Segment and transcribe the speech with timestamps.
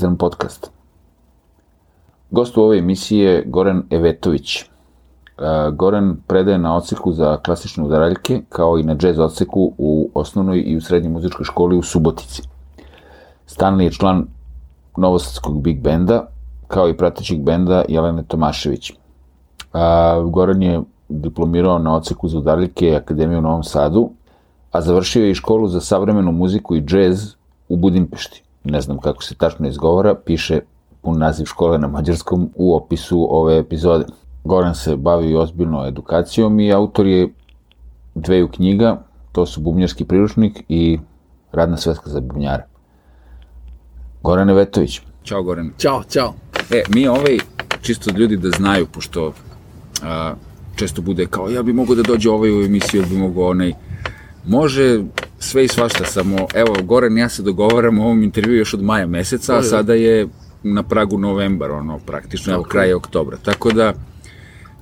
[0.00, 0.70] Dexdran Podcast.
[2.30, 4.62] Gost u ove emisije je Goran Evetović.
[4.62, 4.66] E,
[5.72, 10.76] Goran predaje na odseku za klasične udaraljke, kao i na džez odseku u osnovnoj i
[10.76, 12.42] u srednjoj muzičkoj školi u Subotici.
[13.46, 14.26] Stalni je član
[14.96, 16.26] Novosadskog big benda,
[16.68, 18.92] kao i pratećeg benda Jelene Tomašević.
[19.72, 24.10] A, Goran je diplomirao na odseku za udaraljke Akademije u Novom Sadu,
[24.72, 27.34] a završio je i školu za savremenu muziku i džez
[27.68, 28.42] u Budimpešti.
[28.64, 30.60] Ne znam kako se tačno izgovara, piše
[31.02, 34.04] pun naziv škole na mađarskom u opisu ove epizode.
[34.44, 37.28] Goran se bavi ozbiljno edukacijom i autor je
[38.14, 39.02] dveju knjiga,
[39.32, 40.98] to su Bubnjarski priručnik i
[41.52, 42.64] Radna sveska za bubnjare.
[44.22, 45.00] Goran Evetović.
[45.24, 45.72] Ćao Goran.
[45.78, 46.34] Ćao, čao.
[46.70, 47.38] E, mi ovaj,
[47.82, 49.32] čisto ljudi da znaju, pošto
[50.02, 50.34] a,
[50.76, 53.72] često bude kao ja bi mogao da dođe ovaj u emisiju, bi mogao onaj,
[54.46, 55.02] može
[55.40, 59.06] sve i svašta, samo, evo, Goran ja se dogovaramo o ovom intervju još od maja
[59.06, 60.28] meseca, a sada je
[60.62, 63.36] na pragu novembar, ono, praktično, evo, kraj oktobra.
[63.36, 63.94] Tako da,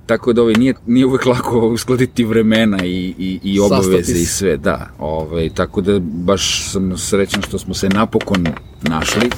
[0.07, 4.57] tako da ovaj, nije, nije uvek lako uskladiti vremena i, i, i obaveze i sve,
[4.57, 4.91] da.
[4.99, 8.47] Ovaj, tako da baš sam srećan što smo se napokon
[8.83, 9.31] našli,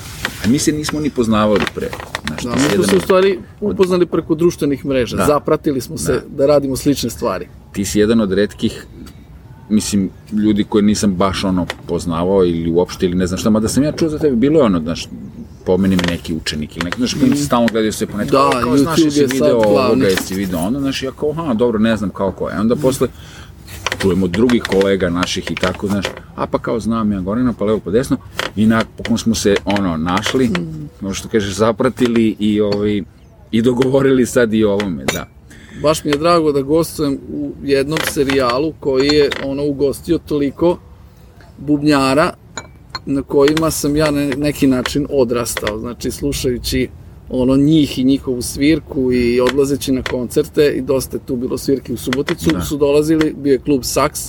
[0.45, 1.89] a mi se nismo ni poznavali pre.
[2.27, 5.27] Znaš, Da, mi smo se u stvari upoznali preko društvenih mreža, Da.
[5.27, 6.47] zapratili smo se da.
[6.47, 7.49] radimo slične stvari.
[7.73, 8.87] ti si jedan od redkih
[9.71, 13.83] mislim, ljudi koje nisam baš ono poznavao ili uopšte ili ne znam šta, mada sam
[13.83, 15.09] ja čuo za tebe, bilo je ono, znaš,
[15.67, 18.79] pomeni me neki učenik ili neki, znaš, se stalno gledaju sve po nekom, Da, kao,
[18.79, 21.97] znaš, YouTube jesi je video ovoga, jesi video ono, znaš, ja kao, aha, dobro, ne
[21.97, 23.09] znam kao ko je, onda posle,
[23.99, 27.81] čujemo drugih kolega naših i tako, znaš, a pa kao znam ja Gorina, pa levo
[27.85, 28.17] pa desno,
[28.57, 30.49] i nakon smo se, ono, našli,
[31.03, 31.13] Mm.
[31.13, 33.03] što kažeš, zapratili i, ovaj,
[33.51, 35.40] i dogovorili sad i o ovome, da.
[35.83, 40.79] Baš mi je drago da gostujem u jednom serijalu koji je ono ugostio toliko
[41.59, 42.33] bubnjara
[43.07, 46.89] na kojima sam ja na neki način odrastao, znači slušajući
[47.29, 51.93] ono njih i njihovu svirku i odlazeći na koncerte i dosta je tu bilo svirki
[51.93, 52.61] u Suboticu, Da.
[52.61, 54.21] su dolazili, bio je klub Saks,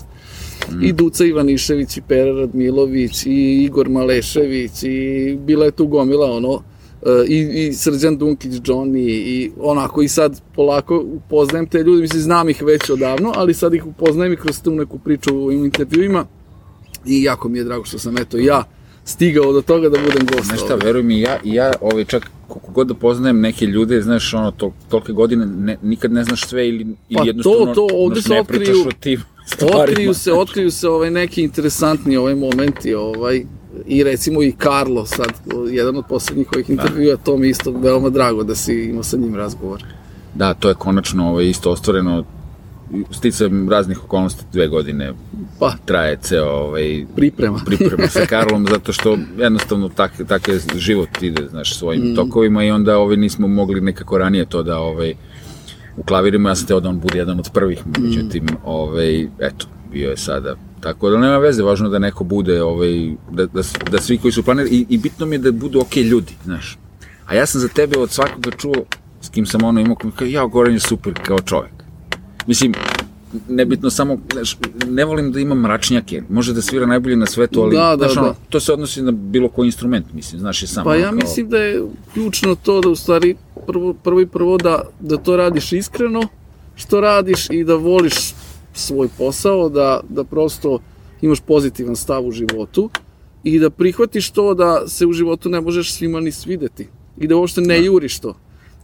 [0.82, 6.62] i Duca Ivanišević i Pera Radmilović i Igor Malešević i bila je tu gomila ono
[7.28, 12.50] i, i Srđan Dunkić, Johnny i onako i sad polako upoznajem te ljude, mislim znam
[12.50, 16.26] ih već odavno, ali sad ih upoznajem i kroz tu neku priču u ovim intervjuima
[17.06, 18.64] i jako mi je drago što sam eto ja
[19.06, 20.46] stigao do toga da budem gost.
[20.48, 20.86] Znaš šta, ovde.
[20.86, 24.74] veruj mi, ja, ja ovaj, čak koliko god da poznajem neke ljude, znaš, ono, to,
[24.90, 28.24] tolike godine, ne, nikad ne znaš sve ili, ili Pa to, jednostavno to, ovde znaš,
[28.24, 29.22] se ne otkriju- pričaš o tim
[29.54, 29.82] stvarima.
[29.82, 33.46] Otkriju se, otkriju se ovaj neki interesantni ovaj momenti, ovaj
[33.88, 35.30] i recimo i Karlo sad,
[35.70, 39.36] jedan od poslednjih ovih intervjua, to mi isto veoma drago da si imao sa njim
[39.36, 39.84] razgovor.
[40.36, 42.24] Da, to je konačno ovaj, isto ostvareno
[43.12, 45.14] sticajem raznih okolnosti dve godine
[45.60, 47.60] Pa, traje ceo ovaj, priprema.
[47.66, 52.16] priprema sa Karlom, zato što jednostavno tak, tak je život ide, znaš, svojim Mm.
[52.16, 55.14] tokovima i onda ovaj, nismo mogli nekako ranije to da ovaj,
[55.98, 58.04] u klavirima, ja sam teo da on bude jedan od prvih, Mm.
[58.04, 60.56] međutim, ovaj, eto, bio je sada.
[60.82, 63.62] Tako da nema veze, važno da neko bude, ovaj, da, da,
[63.92, 66.78] da svi koji su planirali, i, i bitno mi je da budu ok ljudi, znaš.
[67.26, 68.74] A ja sam za tebe od svakoga čuo,
[69.22, 71.72] s kim sam ono imao, kao, ja, Goran je super kao čovek.
[72.48, 72.74] Mislim,
[73.50, 77.76] nebitno samo, znaš, ne volim da imam mračnjake, može da svira najbolje na svetu, ali,
[77.76, 78.36] Da, da, znaš, ono, da.
[78.50, 80.86] to se odnosi na bilo koji instrument, mislim, znaš, je samo.
[80.86, 81.82] Pa ja kao- mislim da je
[82.14, 83.36] ključno to da u stvari
[83.68, 86.28] prvo, prvo i prvo da, da to radiš iskreno
[86.76, 88.16] što radiš i da voliš
[88.74, 90.80] svoj posao, da, da prosto
[91.22, 92.90] imaš pozitivan stav u životu
[93.44, 96.88] i da prihvatiš to da se u životu ne možeš svima ni svideti
[97.18, 98.36] i da uopšte ne juriš to.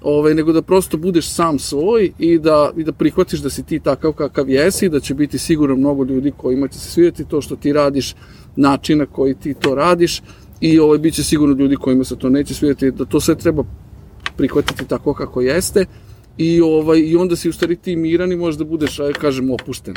[0.02, 3.79] Ovaj, nego da prosto budeš sam svoj i da, i da prihvatiš da si ti
[3.79, 7.56] takav kakav jesi da će biti sigurno mnogo ljudi kojima će se svidjeti to što
[7.56, 8.16] ti radiš,
[8.56, 10.22] način na koji ti to radiš
[10.61, 13.64] i ovaj, bit će sigurno ljudi kojima se to neće svidjeti, da to sve treba
[14.38, 15.85] prihvatiti tako kako jeste
[16.37, 19.95] i, ovaj, i onda si u stvari ti miran i možda budeš, ajde kažem, opušten.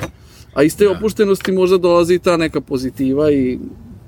[0.55, 0.91] A iz te Da.
[0.91, 3.59] opuštenosti možda dolazi i ta neka pozitiva i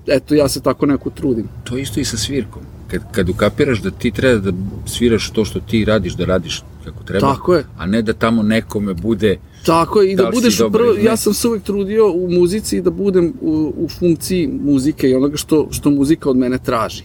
[0.07, 1.49] eto, ja se tako neko trudim.
[1.65, 2.63] To isto i sa svirkom.
[2.89, 4.53] Kad, kad ukapiraš da ti treba da
[4.87, 7.65] sviraš to što ti radiš, da radiš kako treba, Tako je.
[7.79, 9.37] a ne da tamo nekome bude
[9.67, 12.91] Tako je, i Da da, budeš prvo, ja sam se uvek trudio u muzici da
[12.91, 17.05] budem u, u funkciji muzike i onoga što, što muzika od mene traži.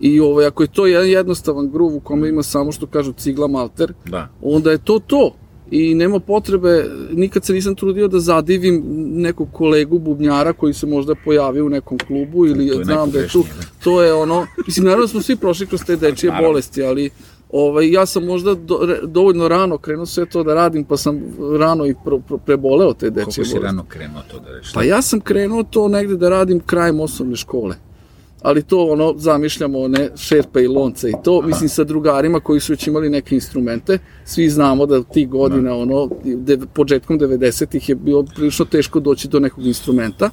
[0.00, 3.46] I ovaj, ako je to jedan jednostavan gruv u kome ima samo što kažu cigla
[3.48, 4.28] malter, da.
[4.42, 5.34] onda je to to.
[5.70, 8.82] I nema potrebe, nikad se nisam trudio da zadivim
[9.12, 13.28] nekog kolegu bubnjara koji se možda pojavio u nekom klubu ili To znam da je
[13.28, 13.38] tu.
[13.38, 16.48] najpogrešnije, To je ono, mislim, naravno smo svi prošli kroz te dečije Naravno.
[16.48, 17.10] bolesti, ali
[17.50, 21.20] ovaj, ja sam možda do, re- dovoljno rano krenuo sve to da radim, pa sam
[21.58, 23.58] rano i pro, pro, preboleo te dečije Koliko si bolesti.
[23.60, 24.72] rano krenuo to da rešiš?
[24.72, 27.76] Pa ja sam krenuo to negde da radim krajem osnovne škole.
[28.44, 32.72] Ali to ono, zamišljamo one šerpe i lonce i to, mislim sa drugarima koji su
[32.72, 38.22] već imali neke instrumente, svi znamo da tih godina, ono, de, početkom 90-ih je bilo
[38.34, 40.30] prilično teško doći do nekog instrumenta,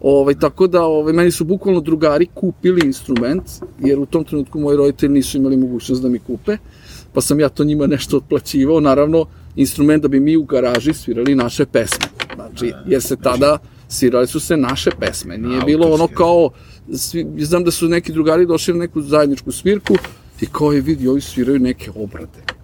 [0.00, 3.42] Ovaj, tako da ovaj, meni su bukvalno drugari kupili instrument,
[3.80, 6.56] jer u tom trenutku moji roditelji nisu imali mogućnost da mi kupe,
[7.12, 9.26] pa sam ja to njima nešto otplaćivao, naravno
[9.56, 12.06] instrument da bi mi u garaži svirali naše pesme.
[12.34, 13.58] Znači, jer se tada
[13.88, 15.38] svirali su se naše pesme.
[15.38, 16.50] Nije bilo ono kao,
[16.96, 19.94] svi, znam da su neki drugari došli na neku zajedničku svirku
[20.40, 22.60] i kao je vidi, ovi sviraju neke obrade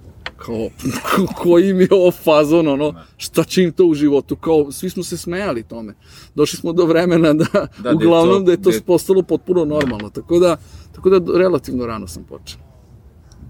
[0.47, 0.69] kao,
[1.43, 5.03] koji mi je ovo fazon, ono, šta će im to u životu, kao, svi smo
[5.03, 5.95] se smejali tome.
[6.35, 9.65] Došli smo do vremena da, da uglavnom, da je to, da je to postalo potpuno
[9.65, 10.57] normalno, tako da,
[10.93, 12.61] tako da relativno rano sam počeo.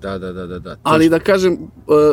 [0.02, 0.58] Da, da, da, da.
[0.58, 0.76] da.
[0.82, 1.58] Ali da kažem, e,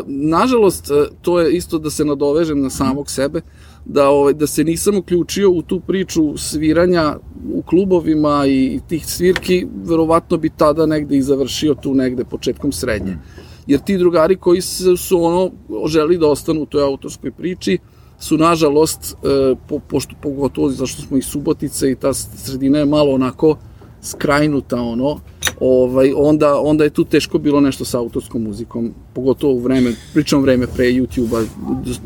[0.07, 3.41] nažalost, e, to je isto da se nadovežem na samog sebe,
[3.85, 7.15] da, ovaj, da se nisam uključio u tu priču sviranja
[7.53, 13.17] u klubovima i tih svirki, verovatno bi tada negde i završio tu negde početkom srednje.
[13.67, 15.51] Jer ti drugari koji su, su ono,
[15.87, 17.77] želi da ostanu u toj autorskoj priči,
[18.19, 23.11] su nažalost, e, po, pošto pogotovo zašto smo i Subotice i ta sredina je malo
[23.11, 23.57] onako
[24.01, 25.19] skrajnuta ono,
[25.65, 30.41] ovaj, onda, onda je tu teško bilo nešto sa autorskom muzikom, pogotovo u vreme, pričam
[30.41, 31.43] vreme pre YouTube-a,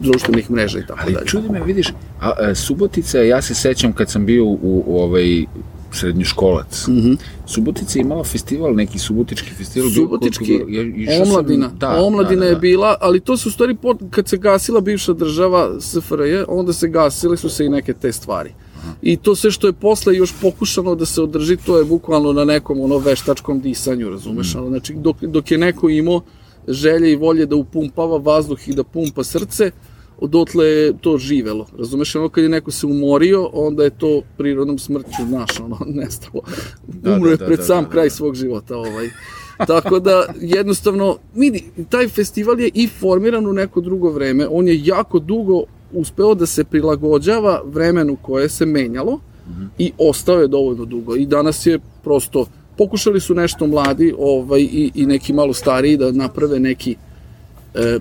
[0.02, 1.22] društvenih mreža i tako Ali dalje.
[1.22, 1.88] Ali čudi me, vidiš,
[2.22, 5.46] a, a, Subotica, ja se sećam kad sam bio u, u ovaj,
[5.92, 6.88] srednjoškolac.
[6.88, 7.18] Mm -hmm.
[7.46, 9.90] Subotica je imala festival, neki subotički festival.
[9.90, 11.70] Subotički, bio, omladina.
[11.70, 12.50] Sam, da, omladina da, da, da.
[12.50, 13.78] je bila, ali to se u stvari,
[14.10, 18.50] kad se gasila bivša država SFRJ, onda se gasile su se i neke te stvari.
[19.02, 22.46] I to sve što je posle još pokušano da se održi, to je bukvalno na
[22.46, 24.56] nekom ono veštačkom disanju, razumeš?
[24.56, 24.68] Mm.
[24.68, 26.22] Znači, dok, dok je neko imao
[26.68, 29.72] želje i volje da upumpava vazduh i da pumpa srce,
[30.18, 31.68] odotle je to živelo.
[31.78, 36.44] Razumeš, ono kad je neko se umorio, onda je to prirodnom smrću, znaš, ono, nestalo.
[36.88, 39.10] Da, Umro da, je pred da, sam da, kraj svog života, ovaj.
[39.68, 44.86] Tako da, jednostavno, vidi, taj festival je i formiran u neko drugo vreme, on je
[44.86, 49.68] jako dugo uspeo da se prilagođava vremenu koje se menjalo mm -hmm.
[49.78, 51.16] i ostao je dovoljno dugo.
[51.16, 52.46] I danas je prosto,
[52.78, 56.96] pokušali su nešto mladi ovaj, i, i neki malo stariji da naprave neki
[57.74, 58.00] e,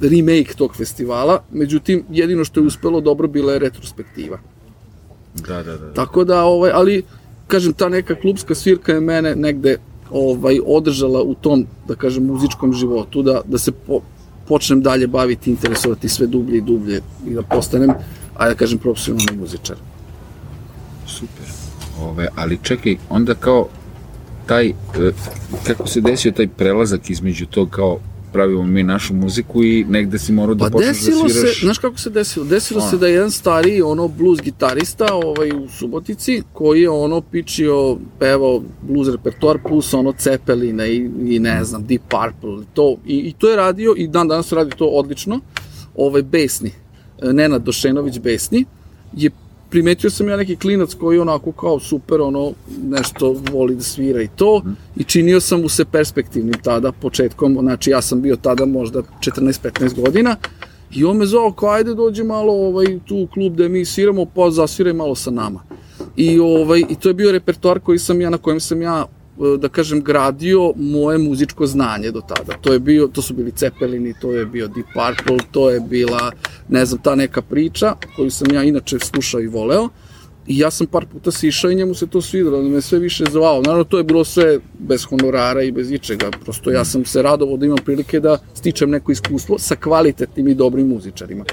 [0.00, 4.38] remake tog festivala, međutim, jedino što je uspelo dobro bila je retrospektiva.
[5.34, 5.92] Da, da, da.
[5.92, 7.02] Tako da, ovaj, ali,
[7.46, 9.78] kažem, ta neka klubska svirka je mene negde
[10.10, 14.00] ovaj, održala u tom, da kažem, muzičkom životu, da, da se po,
[14.50, 17.92] počnem dalje baviti, interesovati sve dublje i dublje i da postanem,
[18.34, 19.76] a da kažem, profesionalni muzičar.
[21.06, 21.46] Super.
[22.00, 23.68] Ove, ali čekaj, onda kao
[24.46, 24.72] taj, e,
[25.66, 27.98] kako se desio taj prelazak između tog kao
[28.32, 31.58] pravimo mi našu muziku i negde si morao da pa počneš da sviraš.
[31.58, 32.44] Se, znaš kako se desilo?
[32.46, 37.20] Desilo se da je jedan stariji ono blues gitarista ovaj, u Subotici koji je ono
[37.20, 43.16] pičio, pevao blues repertoar plus ono Cepelina i, i ne znam, Deep Purple to, i,
[43.16, 45.40] i to je radio i dan danas radi to odlično
[45.96, 46.72] ovaj, Besni,
[47.22, 48.64] Nenad Došenović Besni
[49.12, 49.30] je
[49.70, 54.28] primetio sam ja neki klinac koji onako kao super, ono, nešto voli da svira i
[54.36, 54.62] to,
[54.96, 60.02] i činio sam mu se perspektivnim tada, početkom, znači ja sam bio tada možda 14-15
[60.02, 60.36] godina,
[60.94, 64.24] i on me zvao kao, ajde dođi malo ovaj, tu u klub da mi sviramo,
[64.24, 65.62] pa zasviraj malo sa nama.
[66.16, 69.06] I, ovaj, I to je bio repertoar koji sam ja, na kojem sam ja
[69.58, 72.52] da kažem, gradio moje muzičko znanje do tada.
[72.60, 76.32] To je bio, to su bili Cepelini, to je bio Deep Purple, to je bila,
[76.68, 79.88] ne znam, ta neka priča koju sam ja inače slušao i voleo.
[80.46, 83.24] I ja sam par puta sišao i njemu se to svidelo, da me sve više
[83.30, 83.62] zvao.
[83.62, 86.30] Naravno, to je bilo sve bez honorara i bez ičega.
[86.44, 90.54] Prosto ja sam se radovao da imam prilike da stičem neko iskustvo sa kvalitetnim i
[90.54, 91.44] dobrim muzičarima.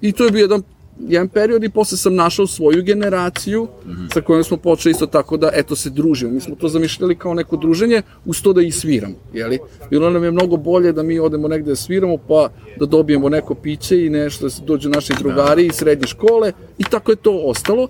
[0.00, 0.62] I to je bio jedan
[1.00, 4.14] jedan period i posle sam našao svoju generaciju mm -hmm.
[4.14, 6.32] sa kojom smo počeli isto tako da eto se družimo.
[6.32, 9.58] Mi smo to zamišljali kao neko druženje uz to da i sviramo, jeli?
[9.90, 12.48] Bilo nam je mnogo bolje da mi odemo negde da sviramo pa
[12.78, 15.66] da dobijemo neko piće i nešto da se dođu naši drugari da.
[15.66, 17.88] iz srednje škole i tako je to ostalo.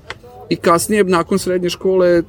[0.48, 2.22] I kasnije, nakon srednje škole,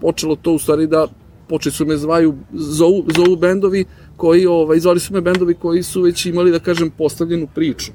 [0.00, 1.06] počelo to u stvari da
[1.48, 3.84] počeli su me zvaju, zovu, zovu bendovi
[4.16, 7.92] koji, ovaj, zvali su me bendovi koji su već imali, da kažem, postavljenu priču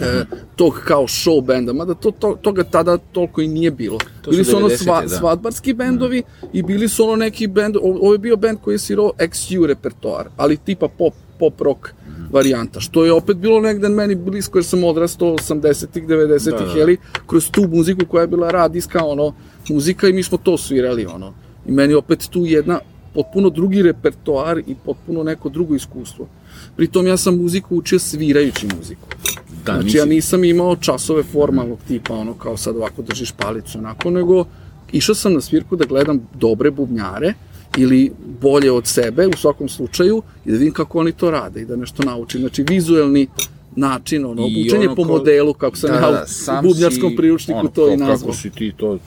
[0.00, 0.24] e,
[0.56, 3.98] tog kao show benda, mada to, to, toga tada toliko i nije bilo.
[4.22, 5.08] To bili su, ono sva, da.
[5.08, 6.46] svadbarski bendovi mm.
[6.52, 10.28] i bili su ono neki bend, ovo je bio bend koji je svirao XU repertoar,
[10.36, 12.34] ali tipa pop, pop rock mm.
[12.34, 16.78] varijanta, što je opet bilo negde meni blisko jer sam odrastao 80-ih, 90-ih, da, da.
[16.78, 19.34] jeli, kroz tu muziku koja je bila radijska, ono,
[19.68, 21.34] muzika i mi smo to svirali, ono.
[21.66, 22.80] I meni opet tu jedna
[23.14, 26.26] potpuno drugi repertoar i potpuno neko drugo iskustvo.
[26.76, 29.08] Pritom ja sam muziku učio svirajući muziku.
[29.66, 34.10] Da, znači, ja nisam imao časove formalnog tipa, ono, kao sad ovako držiš palicu, onako,
[34.10, 34.44] nego
[34.92, 37.34] išao sam na svirku da gledam dobre bubnjare,
[37.76, 41.64] ili bolje od sebe u svakom slučaju i da vidim kako oni to rade i
[41.64, 42.40] da nešto naučim.
[42.40, 43.26] Znači vizuelni
[43.76, 47.10] način, ono, I učenje ono po kao- modelu, kako sam Da, ja da, u bubnjarskom
[47.10, 48.18] si, priručniku ono, to i nazvao.
[48.18, 48.98] Kako si ti to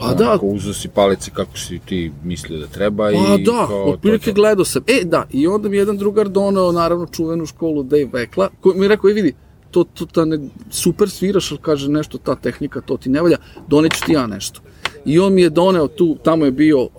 [0.00, 3.66] Pa da, Kako uzeo si palice kako si ti mislio da treba Pa i da,
[3.68, 4.82] kao otprilike gledao sam.
[4.86, 8.78] E, da, i onda mi je jedan drugar doneo, naravno, čuvenu školu Dave Vekla, koji
[8.78, 9.34] mi je rekao, e, vidi,
[9.70, 10.38] to, to, ta ne,
[10.70, 13.36] super sviraš, ali kaže nešto, ta tehnika, to ti ne valja,
[13.68, 14.60] doneću ti ja nešto.
[15.04, 16.90] I on mi je doneo tu, tamo je bio uh,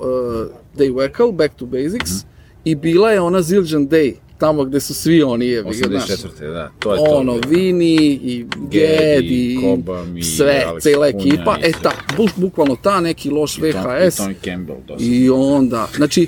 [0.77, 2.27] Dave Weckl, Back to Basics, Mhm.
[2.63, 6.53] i bila je ona Zildjian Day, tamo gde su svi oni, je, znaš, 84.
[6.53, 7.03] da, to je to.
[7.03, 11.91] ono, Vini i Ged i Kobam i sve, Alex cela Kunja ekipa, i e ta,
[12.17, 15.03] bu, bukvalno ta, neki loš Tom- I VHS, Tony Campbell, dosta.
[15.05, 16.27] I onda, znači,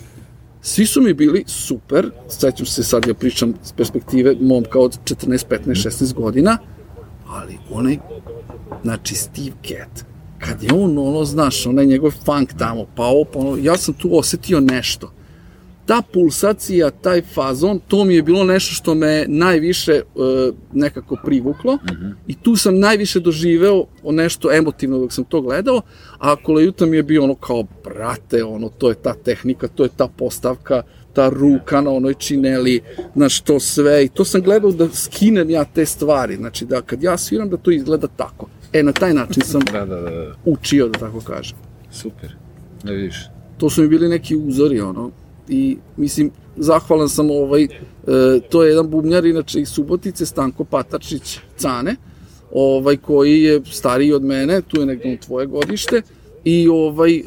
[0.62, 5.46] svi su mi bili super, sećam se sad, ja pričam s perspektive momka od 14,
[5.50, 6.58] 15, 16 godina,
[7.28, 7.98] ali onaj,
[8.84, 10.00] znači Steve Gadd,
[10.40, 13.94] kad je on, ono, znaš, onaj njegov funk tamo, pa ovo, pa ono, ja sam
[13.94, 15.12] tu osetio nešto.
[15.90, 20.02] Ta pulsacija, taj fazon, to mi je bilo nešto što me najviše e,
[20.74, 21.78] nekako privuklo
[22.28, 25.82] i tu sam najviše doživeo nešto emotivno dok sam to gledao,
[26.18, 29.90] a Kolejuta mi je bio ono kao, brate, ono, to je ta tehnika, to je
[29.98, 30.82] ta postavka,
[31.14, 32.82] ta ruka na onoj čineli,
[33.16, 37.04] znaš, to sve, i to sam gledao da skinem ja te stvari, znači da kad
[37.04, 38.48] ja sviram da to izgleda tako.
[38.74, 41.58] E, na taj način sam Da, da, da, da, učio, da tako kažem.
[41.92, 42.36] super.
[42.84, 43.16] Da vidiš.
[43.58, 45.12] to su mi bili neki uzori, ono,
[45.50, 47.68] i mislim, zahvalan sam ovaj, e,
[48.50, 51.96] to je jedan bubnjar, inače iz Subotice, Stanko Patačić Cane,
[52.52, 56.02] ovaj, koji je stariji od mene, tu je negdje tvoje godište,
[56.44, 57.24] i ovaj, e,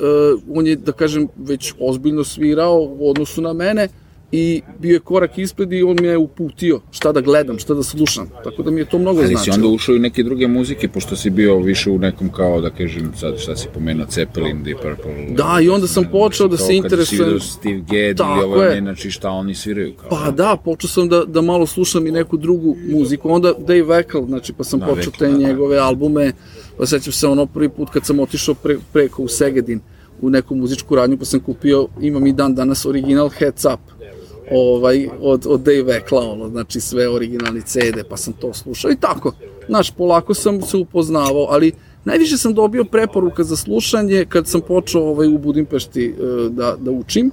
[0.55, 3.89] on je, da kažem, već ozbiljno svirao u odnosu na mene,
[4.33, 7.83] i bio je korak ispred i on me je uputio šta da gledam, šta da
[7.83, 8.29] slušam.
[8.45, 9.55] Tako da mi je to mnogo Ali si značilo.
[9.57, 13.13] onda ušao i neke druge muzike, pošto si bio više u nekom kao, da kažem,
[13.17, 15.27] sad šta si pomenuo, Zeppelin, Deep Purple.
[15.31, 18.57] Da, i onda sam počeo da se interesujem- Kada si vidio Steve Gadd i ovo,
[18.59, 19.93] ne, znači šta oni sviraju.
[19.95, 23.83] Kao, Pa da, počeo sam da, da malo slušam i neku drugu muziku, onda Dave
[23.83, 25.39] Weckl, znači pa sam Da, počeo te da, da.
[25.39, 26.33] njegove albume,
[26.79, 29.81] pa sećam se ono prvi put kad sam otišao pre, preko u Segedin
[30.21, 33.81] u neku muzičku radnju, pa sam kupio, imam i dan danas original Heads Up,
[34.51, 38.97] ovaj, od, od Dave Weckla, ono, znači sve originalni CD, pa sam to slušao i
[38.97, 39.33] tako.
[39.67, 41.73] Znaš, polako sam se upoznavao, ali
[42.05, 46.91] najviše sam dobio preporuka za slušanje kad sam počeo ovaj, u Budimpešti e, da, da
[46.91, 47.31] učim,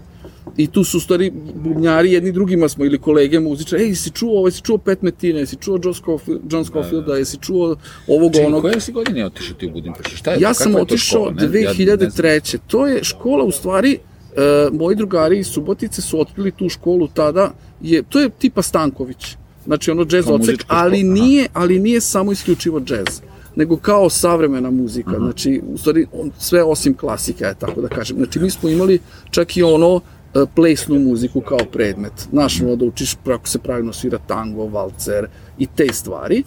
[0.58, 4.38] I tu su u stvari bubnjari, jedni drugima smo, ili kolege muzičari, ej, jesi čuo
[4.38, 7.76] ovo, jesi čuo Pet Metina, jesi čuo John Scofield, John Scofielda, jesi čuo
[8.08, 8.62] ovog Čekaj, onog...
[8.62, 10.18] koje si godine otišao ti u Budimpeštu?
[10.18, 10.54] Šta je Ja to?
[10.54, 11.50] sam otišao škola?
[11.50, 12.10] Ne, ja ne znam.
[12.12, 12.58] 2003.
[12.68, 13.98] To je škola, u stvari,
[14.38, 19.36] e, moji drugari iz Subotice su otkrili tu školu tada, je, to je tipa Stanković,
[19.66, 21.14] znači ono jazz Kao odsek, škola, ali aha.
[21.14, 23.22] nije, ali nije samo isključivo jazz
[23.56, 25.24] nego kao savremena muzika, Mhm.
[25.24, 28.18] znači, u stvari, on, sve osim klasike, je tako da kažem.
[28.18, 29.00] Znači, mi smo imali
[29.32, 30.02] čak i ono,
[30.36, 32.14] e, plesnu muziku kao predmet.
[32.32, 36.44] Znaš, ono, da učiš kako se pravilno svira tango, valcer i te stvari.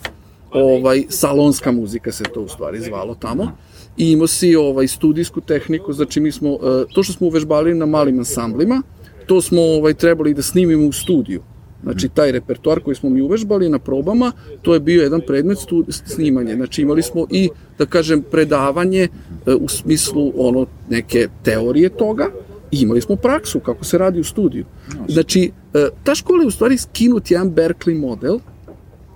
[0.53, 3.53] Ovaj, salonska muzika se to u stvari zvalo tamo.
[3.97, 7.87] I imao si ovaj, studijsku tehniku, znači mi smo, e, to što smo uvežbali na
[7.87, 8.83] malim ansamblima,
[9.27, 11.43] to smo ovaj, trebali da snimimo u studiju.
[11.83, 14.33] Znači, taj repertoar koji smo mi uvežbali na probama,
[14.63, 16.55] to je bio jedan predmet stu, snimanje.
[16.55, 19.09] Znači, imali smo i, da kažem, predavanje
[19.47, 22.31] e, u smislu ono neke teorije toga,
[22.71, 24.65] i imali smo praksu kako se radi u studiju.
[25.09, 28.39] Znači, e, ta škola je u stvari skinut jedan Berkeley model,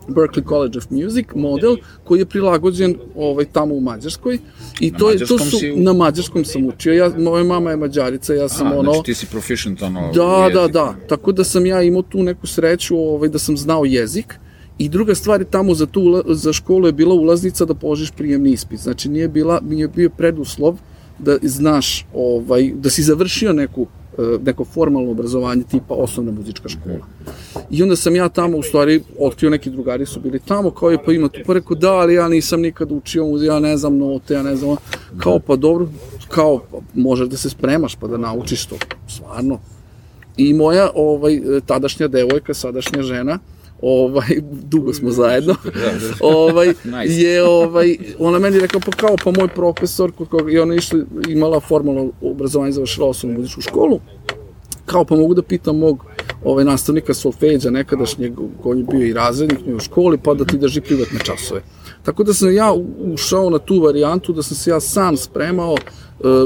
[0.09, 4.39] Berkeley College of Music model koji je prilagođen ovaj tamo u Mađarskoj
[4.81, 7.77] i Na to je to su si na mađarskom sam učio ja moja mama je
[7.77, 10.95] mađarica ja sam A, ono znači ti si proficient ono Da, da, da.
[11.09, 14.35] Tako da sam ja imao tu neku sreću ovaj, da sam znao jezik.
[14.79, 18.51] I druga stvar je tamo za, tu, za školu je bila ulaznica da položiš prijemni
[18.51, 18.81] ispit.
[18.81, 20.79] Znači nije, bila, nije bio preduslov
[21.19, 23.87] da znaš, ovaj, da si završio neku,
[24.45, 27.07] neko formalno obrazovanje tipa osnovna muzička škola.
[27.71, 31.05] I onda sam ja tamo, u stvari, otkrio neki drugari su bili tamo, kao je
[31.05, 33.99] pa ima tu, pa rekao da, ali ja nisam nikad učio muziku, ja ne znam
[33.99, 34.79] note, ja ne znam, ovo."
[35.19, 35.89] kao pa dobro,
[36.29, 38.77] kao pa, možeš da se spremaš pa da naučiš to,
[39.09, 39.59] stvarno,
[40.37, 43.39] I moja ovaj tadašnja devojka, sadašnja žena,
[43.83, 45.55] ovaj dugo smo zajedno.
[46.21, 47.23] ovaj Nice.
[47.23, 50.99] je ovaj ona meni rekla pa kao pa moj profesor kod koga i ona išla
[51.29, 54.01] imala formalno obrazovanje završila osnovnu muzičku školu.
[54.87, 56.05] Kao pa mogu da pitam mog
[56.45, 60.81] ovaj nastavnika solfeđa nekadašnjeg koji je bio i razrednik u školi pa da ti drži
[60.81, 61.63] privatne časove.
[62.03, 65.83] Tako da sam ja ušao na tu varijantu da sam se ja sam spremao e,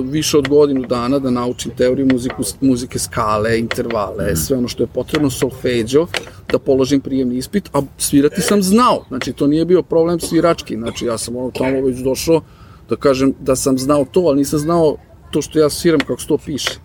[0.04, 4.86] više od godinu dana da naučim teoriju muziku, muzike skale, intervale, sve ono što je
[4.86, 6.06] potrebno, solfeđo,
[6.52, 11.06] da položim prijemni ispit, a svirati sam znao, znači to nije bio problem svirački, znači
[11.06, 12.40] ja sam ono tamo već došao,
[12.88, 14.96] da kažem da sam znao to, ali nisam znao
[15.30, 16.80] to što ja sviram kako se to piše.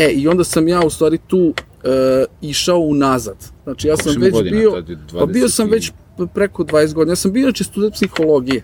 [0.00, 1.54] E, i onda sam ja u stvari tu
[1.84, 3.36] e, išao unazad.
[3.64, 4.84] Znači, ja sam već godina bio, tad?
[5.12, 5.92] pa bio 20 sam već
[6.34, 7.12] preko 20 godina.
[7.12, 8.62] Ja sam bio inače student psihologije.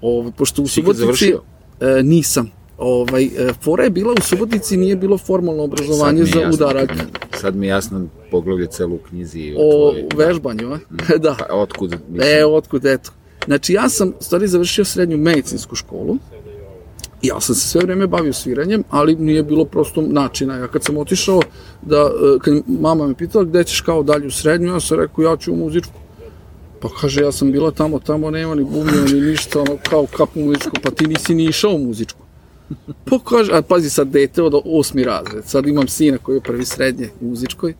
[0.00, 1.00] Ovo, pošto u Subotici...
[1.00, 1.42] završio?
[1.80, 2.50] E, nisam.
[2.78, 6.94] Ovaj, e, fora je bila u Subotici, nije bilo formalno obrazovanje za jasno, udaraljke.
[7.40, 9.54] Sad mi je jasno poglavlje celu u knjizi.
[9.58, 10.78] O tvojoj- vežbanju, a?
[11.24, 11.36] da.
[11.38, 13.10] Pa, otkud, mislim, E, otkud, eto.
[13.46, 16.16] Znači, ja sam, stvari, završio srednju medicinsku školu.
[17.22, 20.56] Ja sam se sve vreme bavio sviranjem, ali nije bilo prosto načina.
[20.56, 21.40] Ja kad sam otišao,
[21.82, 25.24] da, e, kad mama me pitala gde ćeš kao dalje u srednju, ja sam rekao,
[25.24, 25.92] ja ću u muzičku.
[26.80, 30.40] Pa kaže, ja sam bila tamo, tamo nema ni bubnjeva, ni ništa, ono, kao kapu
[30.40, 32.20] muzičku, pa ti nisi ni išao u muzičku.
[33.04, 36.64] Pa kaže, a pazi sad, dete od osmi razred, sad imam sina koji je prvi
[36.64, 37.74] srednje u muzičkoj,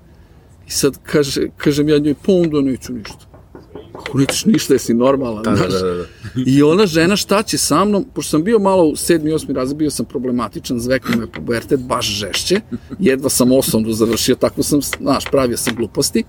[0.67, 3.28] i sad kaže, kažem ja njoj, pa onda neću ništa.
[4.05, 5.73] Kako nećeš ništa, jesi normalan, Da, da, znaš?
[5.73, 6.05] da, da, da.
[6.47, 9.77] I ona žena šta će sa mnom, pošto sam bio malo u sedmi, osmi razred,
[9.77, 12.61] bio sam problematičan, zvekao me pubertet, baš žešće,
[12.99, 16.25] jedva sam osnovnu završio, tako sam, znaš, pravio sam gluposti.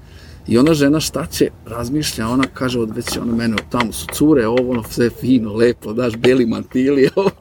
[0.47, 4.47] I ona žena šta će, razmišlja, ona kaže, od već ona mene, tamo su cure,
[4.47, 7.31] ovo, ono, sve fino, lepo, daš, beli mantili, ovo.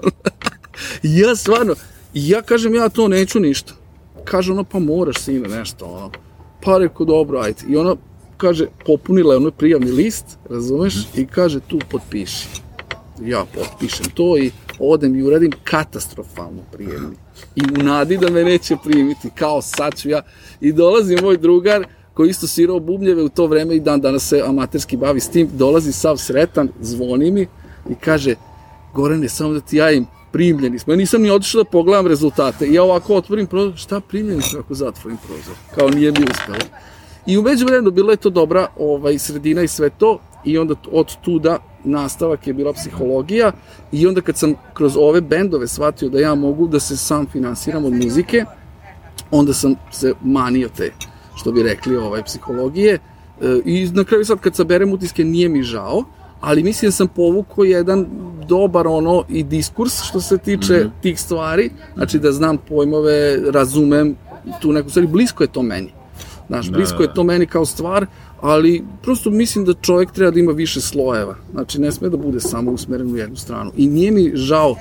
[1.03, 1.75] I ja stvarno,
[2.15, 3.73] ja kažem, ja to neću ništa.
[4.25, 6.11] Kaže ona, pa moraš, sine, nešto, ono.
[6.65, 7.63] Pa rekao, dobro, ajde.
[7.69, 7.97] I ona,
[8.39, 12.49] kaže, popunila je onaj prijavni list, razumeš, i kaže, tu potpiši.
[13.23, 17.17] Ja potpišem to i odem i uradim katastrofalno prijemni.
[17.57, 20.23] I u nadi da me neće primiti, kao sad ću ja.
[20.61, 24.43] I dolazi moj drugar, koji isto svirao bubnjeve u to vreme i dan danas se
[24.47, 27.47] amaterski bavi s tim, dolazi sav sretan, zvoni mi
[27.91, 28.35] i kaže,
[28.95, 30.93] Gorane, samo da ti javim, primljeni smo.
[30.93, 32.67] Ja nisam ni otišao da pogledam rezultate.
[32.67, 35.55] I ja ovako otvorim prozor, šta primljeni smo ako zatvorim prozor?
[35.75, 36.71] Kao nije mi uspelo.
[37.29, 41.17] I umeđu vremenu bila je to dobra ovaj, sredina i sve to i onda od
[41.21, 43.53] tuda nastavak je bila psihologija
[43.93, 47.85] i onda kad sam kroz ove bendove shvatio da ja mogu da se sam finansiram
[47.85, 48.45] od muzike,
[49.31, 50.93] onda sam se manio te,
[51.37, 52.95] što bi rekli, ovaj, psihologije.
[52.95, 56.05] E, I na kraju sad kad saberem utiske nije mi žao,
[56.41, 58.07] ali mislim da sam povukao jedan
[58.49, 61.03] dobar ono i diskurs što se tiče mm -hmm.
[61.03, 64.17] tih stvari, znači da znam pojmove, razumem
[64.61, 65.98] tu neku stvari, blisko je to meni.
[66.49, 68.07] Znaš, blisko je to meni kao stvar,
[68.41, 71.37] ali prosto mislim da čovjek treba da ima više slojeva.
[71.53, 73.73] Znači, ne sme da bude samo usmeren u jednu stranu.
[73.77, 74.77] I nije mi žao,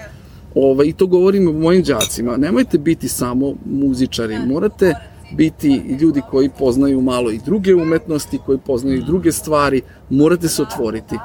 [0.55, 4.93] ovaj, i to govorim o mojim đacima, nemojte biti samo muzičari, morate
[5.31, 10.61] biti ljudi koji poznaju malo i druge umetnosti, koji poznaju i druge stvari, morate se
[10.61, 11.15] otvoriti.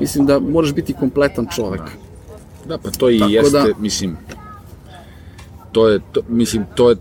[0.00, 1.82] Mislim da moraš biti kompletan čovek.
[2.68, 4.16] Da, pa to i Tako jeste, da- mislim,
[5.72, 6.96] to je, to, mislim, to je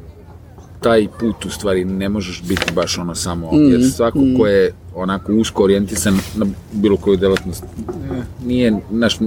[0.81, 4.73] taj put u stvari ne možeš biti baš ono samo, Mm, jer svako ko je
[4.99, 9.17] onako usko orijentisan na bilo koju delatnost, eh, nije, znaš,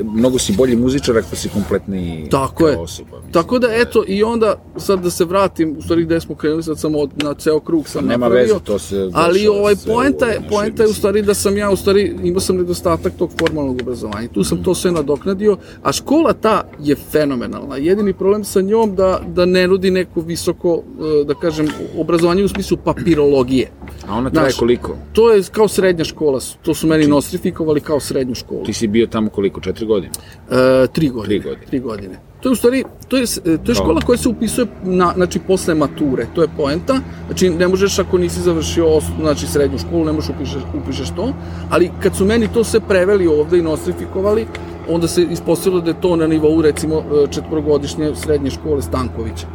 [0.00, 2.78] mnogo si bolji muzičar ako si kompletni Tako je.
[2.78, 3.16] osoba.
[3.16, 6.62] Mislim, Tako da, eto, i onda, sad da se vratim, u stvari gde smo krenuli,
[6.62, 8.54] sad sam od, na ceo krug sam Nema napravio.
[8.54, 11.76] veze, to se Ali ovaj poenta je, poenta je u stvari da sam ja u
[11.76, 14.28] stvari imao sam nedostatak tog formalnog obrazovanja.
[14.28, 17.76] Tu sam to sve nadoknadio, a škola ta je fenomenalna.
[17.76, 20.82] Jedini problem sa njom da da ne nudi neko visoko
[21.20, 23.70] e, da kažem obrazovanje u smislu papirologije.
[24.08, 24.96] A ona traje Znaš, koliko?
[25.12, 28.64] To je kao srednja škola, to su meni nostrifikovali kao srednju školu.
[28.64, 29.60] Ti si bio tamo koliko?
[29.60, 30.12] Četiri godine?
[30.50, 31.40] E, tri godine.
[31.40, 31.66] Tri godine.
[31.66, 32.30] Tri godine.
[32.40, 35.38] To je u stvari, to je, e, to je škola koja se upisuje na, znači,
[35.38, 37.00] posle mature, to je poenta.
[37.26, 41.32] Znači, ne možeš ako nisi završio os, znači, srednju školu, ne možeš upišeš, upišeš to,
[41.70, 44.46] ali kad su meni to sve preveli ovde i nostrifikovali,
[44.88, 49.46] onda se ispostavilo da je to na nivou, recimo, e, četvorogodišnje srednje škole Stankovića.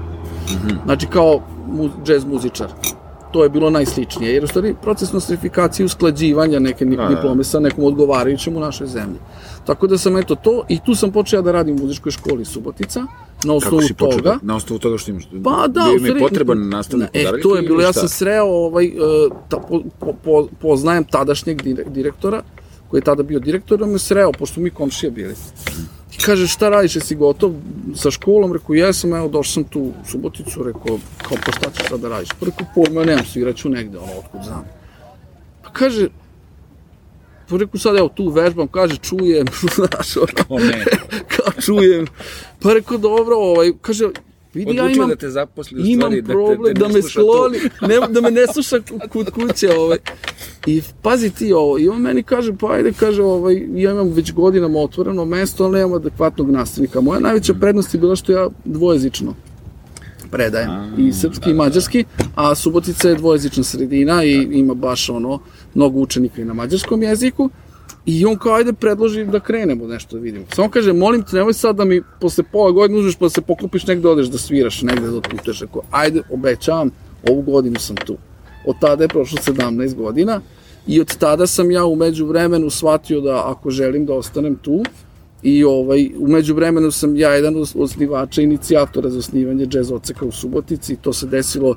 [0.86, 2.68] Znači, kao mu, džez muzičar.
[3.36, 7.08] To je bilo najsličnije, jer u stvari proces nostrifikacije i usklađivanja neke da.
[7.08, 9.20] diplome sa nekom odgovarajućem u našoj zemlji.
[9.66, 13.00] Tako da sam eto to, i tu sam počeo da radim u muzičkoj školi Subotica,
[13.44, 14.18] na osnovu Kako si počeo?
[14.18, 14.30] toga.
[14.32, 15.28] da- Na osnovu toga što imaš?
[15.44, 18.46] Pa da, bio mi je potreban nastavnik E, udarljke to je bilo, ja sam sreo,
[18.46, 18.92] ovaj, e,
[19.50, 22.42] ta, po, po, po, poznajem tadašnjeg dire- direktora,
[22.88, 25.36] koji je tada bio direktor, on me sreo, pošto mi komšije bili.
[26.16, 27.54] I kaže, šta radiš, jesi gotov
[27.96, 28.54] sa školom?
[28.54, 32.10] Rekao, jesam, evo, došao sam tu u Suboticu, rekao, kao, pa šta ćeš sad da
[32.10, 32.30] radiš?
[32.40, 34.64] Pa rekao, pojma, nemam, sviraću negde, ono, otkud znam.
[35.64, 36.08] Pa kaže,
[37.50, 40.86] pa rekao sad, evo, tu vežbam, kaže, čujem, znaš, ono, O, ne.
[41.36, 42.08] kao čujem.
[42.62, 44.10] Pa rekao, dobro, ovaj, kaže,
[44.56, 47.02] vidi, ja Odlučio imam, da te zaposli u imam stvari, da te- problem da, me
[47.02, 49.98] skloni, ne, da me ne sluša kod kuće, ovaj.
[50.66, 54.34] I pazi ti ovo, i on meni kaže, pa ajde, kaže, ovaj, ja imam već
[54.34, 57.02] godinama otvoreno mesto, ali nemam adekvatnog nastavnika.
[57.02, 59.36] Moja najveća prednost je bila što ja dvojezično
[60.32, 62.04] predajem, i srpski i mađarski,
[62.36, 65.40] a Subotica je dvojezična sredina i ima baš ono,
[65.74, 67.50] mnogo učenika i na mađarskom jeziku.
[68.06, 70.46] I on kao, ajde predloži da krenemo nešto da vidimo.
[70.56, 73.42] Samo kaže, molim te, nemoj sad da mi posle pola godine uzmeš pa da se
[73.42, 75.62] poklopiš negde odeš da sviraš, negde da otputeš.
[75.62, 76.92] Ako, ajde, obećavam,
[77.30, 78.18] ovu godinu sam tu.
[78.68, 80.42] Od tada je prošlo 17 godina
[80.88, 84.84] i od tada sam ja umeđu vremenu shvatio da ako želim da ostanem tu,
[85.46, 90.32] I ovaj, umeđu vremenu sam ja jedan od osnivača, inicijatora za osnivanje džez oceka u
[90.32, 90.96] Subotici.
[90.96, 91.76] To se desilo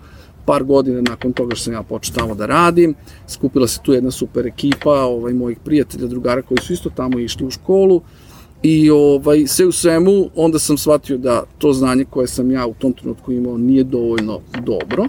[0.49, 2.95] par godina nakon toga što sam ja počeo tamo da radim.
[3.27, 7.47] Skupila se tu jedna super ekipa ovaj, mojih prijatelja, drugara koji su isto tamo išli
[7.47, 8.01] u školu.
[8.63, 12.75] I ovaj, sve u svemu, onda sam shvatio da to znanje koje sam ja u
[12.75, 15.05] tom trenutku imao nije dovoljno dobro.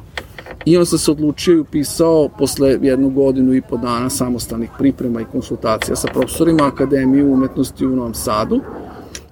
[0.66, 5.22] I onda sam se odlučio i upisao posle jednu godinu i po dana samostalnih priprema
[5.22, 8.62] i konsultacija sa profesorima Akademije umetnosti u Novom Sadu.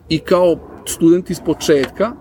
[0.10, 2.12] I kao student iz početka,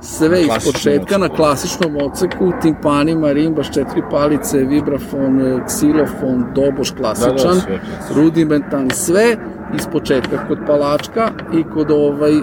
[0.00, 7.54] sve iz početka na klasičnom odseku, timpani, marimbaš, četiri palice, vibrafon, ksilofon, doboš klasičan, da,
[7.54, 7.80] da, sve,
[8.14, 9.36] rudimentalni, sve
[9.74, 12.40] iz početka kod Palačka i kod ovaj e,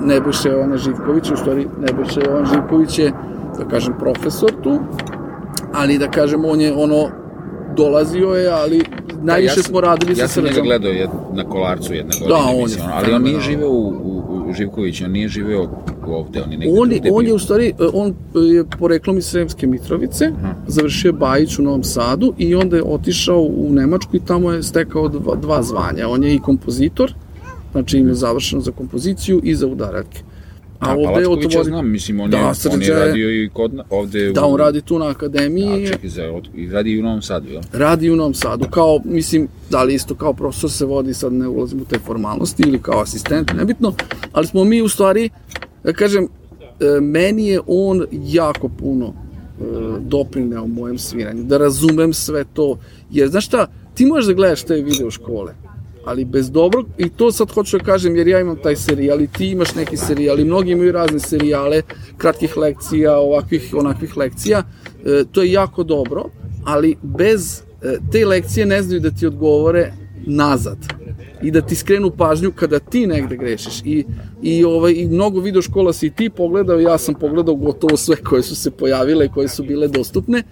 [0.00, 3.12] Nebojše Jovana Živkovića, u stvari Nebojše Jovan Živković je,
[3.58, 4.78] da kažem, profesor tu,
[5.72, 7.08] ali da kažem, on je ono,
[7.76, 8.82] dolazio je, ali
[9.22, 10.46] najviše da, ja sam, smo radili ja sa srđom.
[10.46, 13.22] Ja sam njega gledao jed, na kolarcu jedne godine, da, on mislim, je, ali on
[13.22, 15.68] nije živeo u, u, u Živković, on nije živeo
[16.06, 19.66] ovde, on je negde on, je, on je u stvari, on je poreklom iz Sremske
[19.66, 20.54] Mitrovice, Aha.
[20.66, 25.08] završio Bajić u Novom Sadu i onda je otišao u Nemačku i tamo je stekao
[25.08, 26.08] dva, dva zvanja.
[26.08, 27.14] On je i kompozitor,
[27.72, 30.22] znači ima završeno za kompoziciju i za udaraljke.
[30.80, 31.64] A, a ovde je otvori...
[31.64, 34.32] znam, mislim, on, da, je, on je radio i kod, ovde...
[34.32, 35.82] Da, on radi tu na akademiji.
[35.82, 37.62] Da, čekaj, za, i radi i u Novom Sadu, jel?
[37.72, 41.48] Radi u Novom Sadu, kao, mislim, da li isto kao profesor se vodi, sad ne
[41.48, 43.94] ulazim u te formalnosti, ili kao asistent, nebitno,
[44.32, 45.30] ali smo mi u stvari,
[45.84, 49.62] da kažem, e, meni je on jako puno e,
[50.00, 52.78] doprineo mojem sviranju, da razumem sve to,
[53.10, 55.54] jer, znaš šta, ti možeš da gledaš te video škole,
[56.06, 59.26] ali bez dobrog, i to sad hoću da kažem jer ja imam taj serijal i
[59.26, 61.82] ti imaš neki serijal i mnogi imaju razne serijale,
[62.16, 64.62] kratkih lekcija, ovakvih, onakvih lekcija,
[65.04, 66.24] e, to je jako dobro,
[66.64, 69.92] ali bez e, te lekcije ne znaju da ti odgovore
[70.26, 70.78] nazad
[71.42, 74.04] i da ti skrenu pažnju kada ti negde grešiš i,
[74.42, 78.16] i, ovaj, i mnogo video škola si i ti pogledao, ja sam pogledao gotovo sve
[78.16, 80.42] koje su se pojavile i koje su bile dostupne,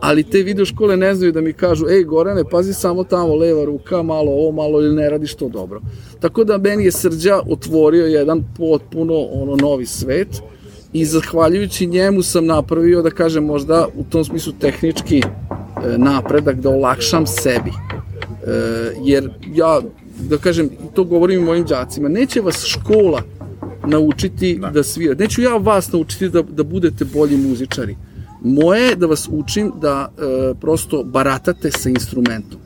[0.00, 3.64] ali te video škole ne znaju da mi kažu, ej Gorane, pazi samo tamo, leva
[3.64, 5.80] ruka, malo ovo, malo ili ne radiš to dobro.
[6.20, 10.42] Tako da meni je Srđa otvorio jedan potpuno ono novi svet
[10.92, 16.70] i zahvaljujući njemu sam napravio, da kažem, možda u tom smislu tehnički e, napredak, da
[16.70, 17.72] olakšam sebi.
[18.46, 19.80] E, jer ja,
[20.20, 23.22] da kažem, to govorim i mojim đacima, neće vas škola
[23.86, 25.22] naučiti da, da svirate.
[25.22, 27.96] Neću ja vas naučiti da, da budete bolji muzičari
[28.44, 32.60] Moje je da vas učim da e, prosto baratate sa instrumentom.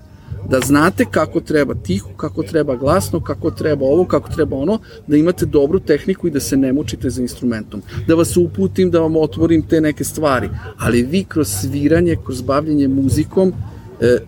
[0.51, 5.17] Da znate kako treba tiho, kako treba glasno, kako treba ovo, kako treba ono, da
[5.17, 7.83] imate dobru tehniku i da se ne mučite za instrumentom.
[8.07, 10.49] Da vas uputim, da vam otvorim te neke stvari.
[10.79, 13.53] Ali vi kroz sviranje, kroz bavljanje muzikom,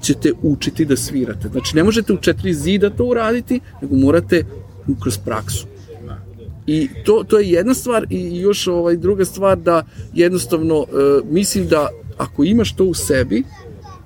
[0.02, 1.48] ćete učiti da svirate.
[1.48, 4.44] Znači, ne možete u četiri zida to uraditi, nego morate
[5.00, 5.66] kroz praksu.
[6.66, 9.82] I to, to je jedna stvar i još ovaj druga stvar da
[10.14, 13.44] jednostavno e, mislim da ako imaš to u sebi,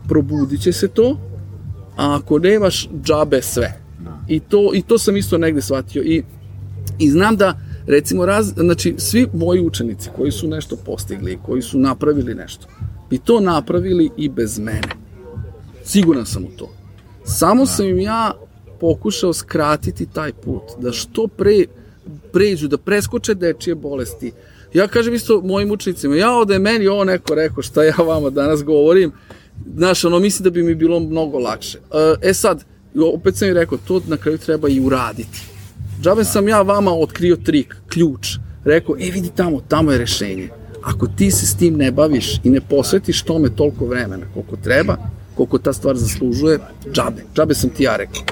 [0.08, 1.18] probudit će se to,
[1.96, 3.80] a ako nemaš džabe sve.
[4.28, 6.02] I to, I to sam isto negde shvatio.
[6.02, 6.22] I,
[6.98, 11.78] i znam da recimo raz, znači svi moji učenici koji su nešto postigli, koji su
[11.78, 12.66] napravili nešto,
[13.10, 15.03] bi to napravili i bez mene.
[15.84, 16.72] Siguran sam u to.
[17.24, 18.32] Samo sam im ja
[18.80, 21.64] pokušao skratiti taj put, da što pre
[22.32, 24.32] pređu, da preskoče dečije bolesti.
[24.74, 28.30] Ja kažem isto mojim učenicima, ja da je meni ovo neko rekao šta ja vama
[28.30, 29.12] danas govorim,
[29.76, 31.78] znaš, ono, mislim da bi mi bilo mnogo lakše.
[32.22, 32.64] E, e sad,
[33.14, 35.42] opet sam i rekao, to na kraju treba i uraditi.
[36.02, 38.28] Džabe sam ja vama otkrio trik, ključ,
[38.64, 40.48] rekao, e vidi tamo, tamo je rešenje.
[40.82, 44.96] Ako ti se s tim ne baviš i ne posvetiš tome toliko vremena koliko treba,
[45.34, 46.58] koliko ta stvar zaslužuje,
[46.92, 47.22] džabe.
[47.34, 48.22] Džabe sam ti ja rekao.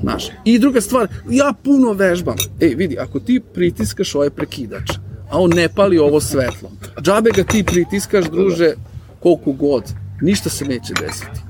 [0.00, 0.28] Znaš.
[0.44, 2.36] I druga stvar, ja puno vežbam.
[2.60, 4.90] Ej, vidi, ako ti pritiskaš ovaj prekidač,
[5.30, 6.70] a on ne pali ovo svetlo,
[7.02, 8.74] džabe ga ti pritiskaš, druže,
[9.20, 9.84] koliko god,
[10.22, 11.40] ništa se neće desiti.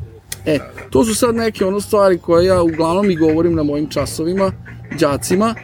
[0.46, 0.58] E,
[0.90, 4.52] to su sad neke ono stvari koje ja uglavnom i govorim na mojim časovima,
[5.00, 5.54] đacima,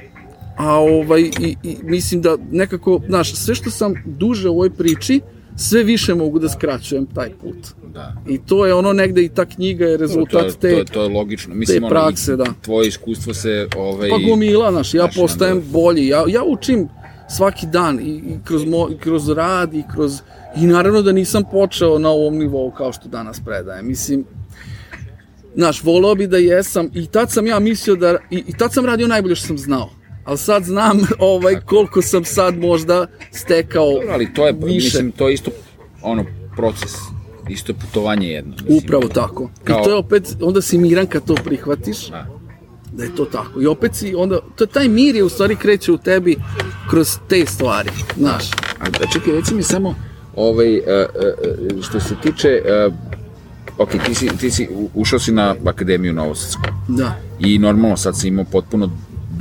[0.57, 5.21] a ovaj, i, i mislim da nekako, znaš, sve što sam duže u ovoj priči,
[5.57, 7.57] sve više mogu da skraćujem taj put.
[7.95, 8.15] Da.
[8.29, 11.03] I to je ono negde i ta knjiga je rezultat to, to, te, to, to
[11.03, 11.55] je logično.
[11.55, 12.51] Mislim, te prakse, ono, da.
[12.63, 13.69] Tvoje iskustvo se...
[13.77, 15.67] Ovaj, pa gomila, znaš, ja postajem da...
[15.73, 16.07] bolji.
[16.07, 16.89] Ja, ja učim
[17.37, 20.21] svaki dan i, i, kroz, mo, i kroz rad i kroz...
[20.57, 23.87] I naravno da nisam počeo na ovom nivou kao što danas predajem.
[23.87, 24.25] Mislim,
[25.55, 28.87] Znaš, volao bi da jesam i tad sam ja mislio da, i, i tad sam
[28.87, 29.91] radio najbolje što sam znao.
[30.25, 34.75] Ali sad znam ovaj, koliko sam sad možda stekao Dobro, ali to je, više.
[34.77, 35.51] mislim, to je isto
[36.03, 36.25] ono,
[36.57, 36.93] proces,
[37.49, 38.53] isto je putovanje jedno.
[38.55, 39.51] Mislim, Upravo tako.
[39.65, 42.27] Kao- I to je opet, onda si miran kad to prihvatiš, Da.
[42.93, 43.61] da je to tako.
[43.61, 46.37] I opet si, onda, to, taj mir je u stvari kreće u tebi
[46.91, 48.51] kroz te stvari, znaš.
[48.53, 49.95] A, a čekaj, reci mi samo,
[50.37, 50.85] ovaj, uh,
[51.73, 52.63] uh, što se tiče,
[53.79, 57.15] ok, ti si, ti si, ušao si na Akademiju Novosadsku Da.
[57.41, 58.91] i normalno sad si imao potpuno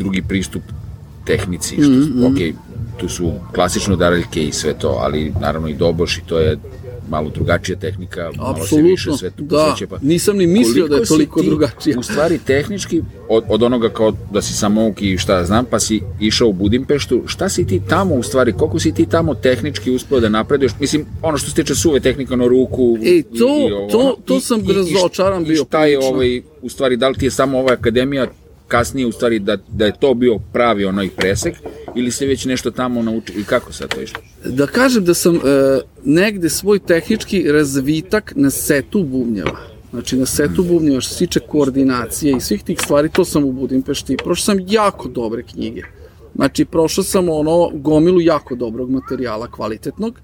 [0.01, 0.61] drugi pristup
[1.25, 2.37] tehnici, što, Mhm, ok,
[2.97, 6.57] tu su klasično daraljke i sve to, ali naravno i doboš i to je
[7.09, 9.57] malo drugačija tehnika, malo se više sve tu da.
[9.57, 11.97] posveće, pa Nisam ni mislio da je toliko ti drugačije.
[11.97, 16.01] U stvari tehnički od, od onoga kao da si samouk i šta znam, pa si
[16.21, 20.19] išao u Budimpeštu, šta si ti tamo u stvari, koliko si ti tamo tehnički uspeo
[20.19, 24.17] da napreduješ, mislim, ono što se tiče suve tehnike na ruku E, to- ovo, to-
[24.25, 27.15] to i- sam i- i razočaran i bio šta je ovaj, u stvari, da li
[27.15, 28.27] ti je samo ova akademija
[28.71, 31.55] kasnije u stvari da, da je to bio pravi onaj presek
[31.95, 34.21] ili se već nešto tamo nauči i kako sad to išlo?
[34.45, 35.39] Da kažem da sam e,
[36.03, 39.57] negde svoj tehnički razvitak na setu bubnjeva.
[39.91, 43.51] Znači na setu bubnjeva što se tiče koordinacije i svih tih stvari, to sam u
[43.51, 44.17] Budimpešti.
[44.17, 45.83] Prošao sam jako dobre knjige.
[46.35, 50.19] Znači prošao sam ono gomilu jako dobrog materijala kvalitetnog.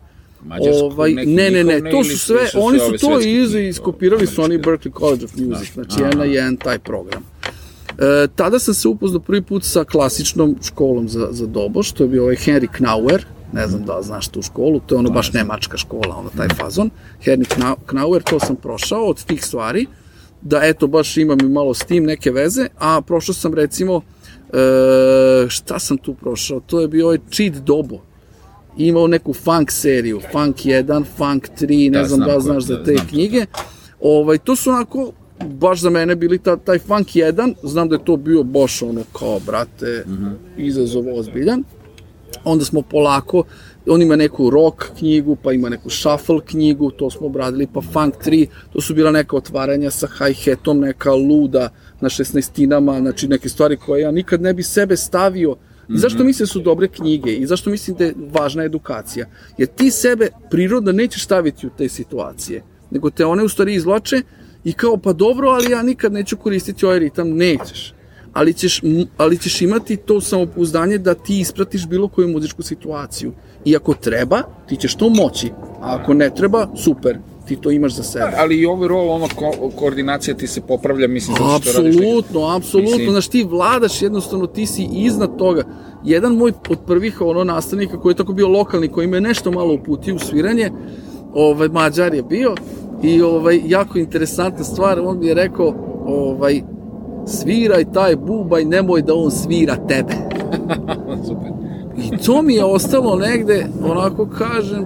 [0.46, 4.58] Mađarsku, Ovaj, ne, ne, ne, to su sve, oni su to iz, iskopirali su oni
[4.58, 7.24] Berklee College of Music, znači jedan na jedan taj program.
[7.98, 12.10] E, tada sam se upoznao prvi put sa klasičnom školom za, za doboš, to je
[12.10, 15.78] bio ovaj Henry Knauer, ne znam da znaš tu školu, to je ono baš nemačka
[15.78, 16.90] škola, ono taj fazon.
[17.22, 19.86] Henry Kna- Knauer, to sam prošao od tih stvari,
[20.42, 24.02] da eto baš imam i malo s tim neke veze, a prošao sam recimo,
[24.50, 24.58] e,
[25.50, 28.00] šta sam tu prošao, to je bio ovaj Cheat Dobo,
[28.78, 32.42] imao neku funk seriju, Funk 1, Funk 3, ne Da, znam znam da li ko-
[32.42, 33.08] znaš za da, te znam.
[33.08, 33.46] knjige.
[34.02, 35.12] Ovaj, to su onako,
[35.45, 39.04] baš za mene bili ta, taj Funk 1, znam da je to bio baš ono
[39.19, 40.06] kao, brate,
[40.58, 41.63] izazov ozbiljan.
[42.43, 43.43] Onda smo polako,
[43.88, 48.13] on ima neku rock knjigu, pa ima neku shuffle knjigu, to smo obradili, pa Funk
[48.26, 51.69] 3, to su bila neka otvaranja sa hi-hatom, neka luda
[52.02, 55.56] na šestnaestinama, znači neke stvari koje ja nikad ne bi sebe stavio
[55.89, 59.26] I zašto mislim da su dobre knjige i zašto mislim da je važna edukacija?
[59.58, 64.21] Jer ti sebe prirodno nećeš staviti u te situacije, nego te one u stvari izvlače
[64.68, 67.94] i kao pa dobro, ali ja nikad neću koristiti ovaj ritam, nećeš.
[68.34, 68.82] Ali ćeš,
[69.18, 73.32] ali ćeš imati to samopouzdanje da ti ispratiš bilo koju muzičku situaciju.
[73.66, 75.52] I ako treba, ti ćeš to moći.
[75.82, 78.32] A ako ne treba, super, ti to imaš za sebe.
[78.38, 82.56] Ali i overall, ono, ko, koordinacija ti se popravlja, mislim, zato što radiš neki- Apsolutno,
[82.56, 83.12] apsolutno.
[83.12, 85.64] Znaš, ti vladaš jednostavno, ti si iznad toga.
[86.04, 89.74] Jedan moj od prvih ono nastavnika koji je tako bio lokalni, koji me nešto malo
[89.74, 90.72] uputio u sviranje,
[91.34, 92.56] ovaj, Mađar je bio,
[93.04, 95.74] i ovaj, jako interesantna stvar, on mi je rekao,
[96.06, 96.62] ovaj,
[97.26, 100.14] sviraj taj bubaj, nemoj da on svira tebe.
[101.28, 101.52] Super.
[101.98, 104.86] I to mi je ostalo negde, onako kažem,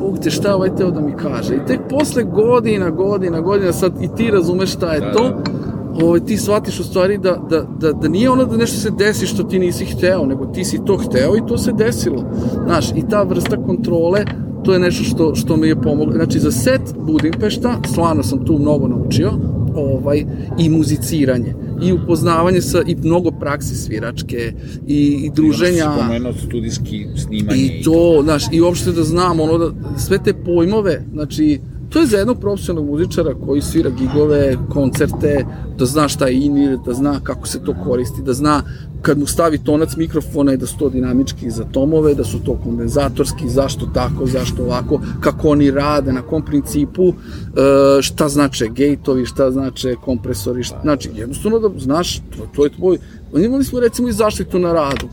[0.00, 1.54] Bog te šta ovaj teo da mi kaže.
[1.54, 6.06] I tek posle godina, godina, godina, sad i ti razumeš šta je Da, to, da.
[6.06, 9.26] ovaj, ti shvatiš u stvari da, da, da, da nije ono da nešto se desi
[9.26, 12.24] što ti nisi hteo, nego ti si to hteo i to se desilo.
[12.64, 14.24] Znaš, i ta vrsta kontrole,
[14.64, 16.14] to je nešto što, što mi je pomoglo.
[16.14, 19.32] Znači, za set Budimpešta, stvarno sam tu mnogo naučio,
[19.74, 20.24] ovaj,
[20.58, 24.52] i muziciranje, i upoznavanje sa, i mnogo praksi sviračke,
[24.86, 25.92] i, i druženja.
[25.92, 30.34] Si Spomenuo studijski snimanje I to, znaš, i uopšte da znam, ono, da, sve te
[30.34, 35.46] pojmove, znači, to je za jednog profesionalnog muzičara koji svira gigove, koncerte,
[35.78, 38.62] da zna šta je inir, da zna kako se to koristi, da zna
[39.04, 42.56] kad mu stavi tonac mikrofona i da su to dinamički za tomove, da su to
[42.64, 49.26] kondenzatorski, zašto tako, zašto ovako, kako oni rade, na kom principu, e, šta znače gejtovi,
[49.26, 52.98] šta znače kompresori, šta, znači, jednostavno da znaš, to, to je tvoj,
[53.36, 55.08] imali smo recimo i zaštitu na radu,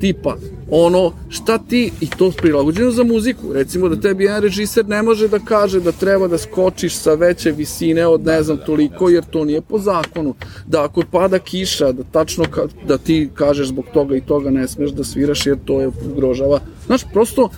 [0.00, 0.36] tipa
[0.70, 3.52] ono šta ti i to prilagođeno za muziku.
[3.52, 7.50] Recimo da tebi jedan režiser ne može da kaže da treba da skočiš sa veće
[7.52, 10.34] visine od ne znam toliko jer to nije po zakonu.
[10.66, 14.68] Da ako pada kiša da tačno ka, da ti kažeš zbog toga i toga ne
[14.68, 16.60] smeš da sviraš jer to je ugrožava.
[16.86, 17.50] Znaš prosto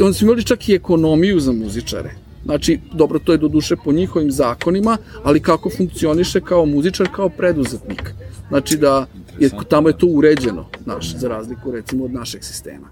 [0.00, 2.14] oni su imali čak i ekonomiju za muzičare.
[2.44, 7.28] Znači, dobro, to je do duše po njihovim zakonima, ali kako funkcioniše kao muzičar, kao
[7.28, 8.14] preduzetnik.
[8.48, 9.06] Znači da
[9.38, 12.88] je, tamo je to uređeno, naš, za razliku recimo od našeg sistema.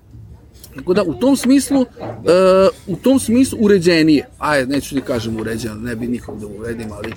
[0.75, 5.75] Tako da u tom smislu, e, u tom smislu uređenije, ajde neću ti kažem uređeno,
[5.75, 7.15] ne bi nikog da uredim, ali e,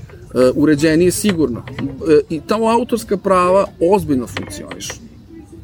[0.56, 1.64] uređenije sigurno.
[1.70, 4.94] E, I tamo autorska prava ozbiljno funkcionišu.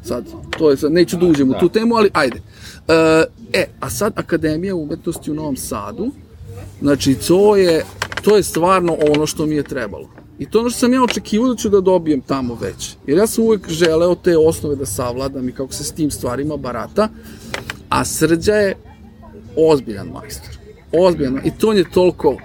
[0.04, 0.24] Sad,
[0.58, 2.40] to je sad, neću da uđem u tu temu, ali ajde.
[2.88, 6.10] E, e, a sad Akademija umetnosti u Novom Sadu,
[6.80, 7.84] znači to je,
[8.22, 10.21] to je stvarno ono što mi je trebalo.
[10.38, 12.96] I to ono što sam ja očekivao da ću da dobijem tamo već.
[13.06, 16.56] Jer ja sam uvek želeo te osnove da savladam i kako se s tim stvarima
[16.56, 17.08] barata,
[17.88, 18.76] a Srđa je
[19.56, 20.50] ozbiljan majstor.
[20.92, 21.40] Ozbiljan.
[21.44, 22.36] I to on je toliko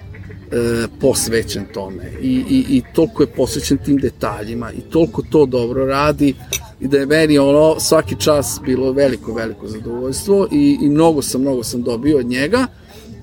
[0.51, 5.85] e, posvećen tome i, i, i toliko je posvećen tim detaljima i toliko to dobro
[5.85, 6.35] radi
[6.79, 11.41] i da je meni ono svaki čas bilo veliko, veliko zadovoljstvo i, i mnogo sam,
[11.41, 12.67] mnogo sam dobio od njega.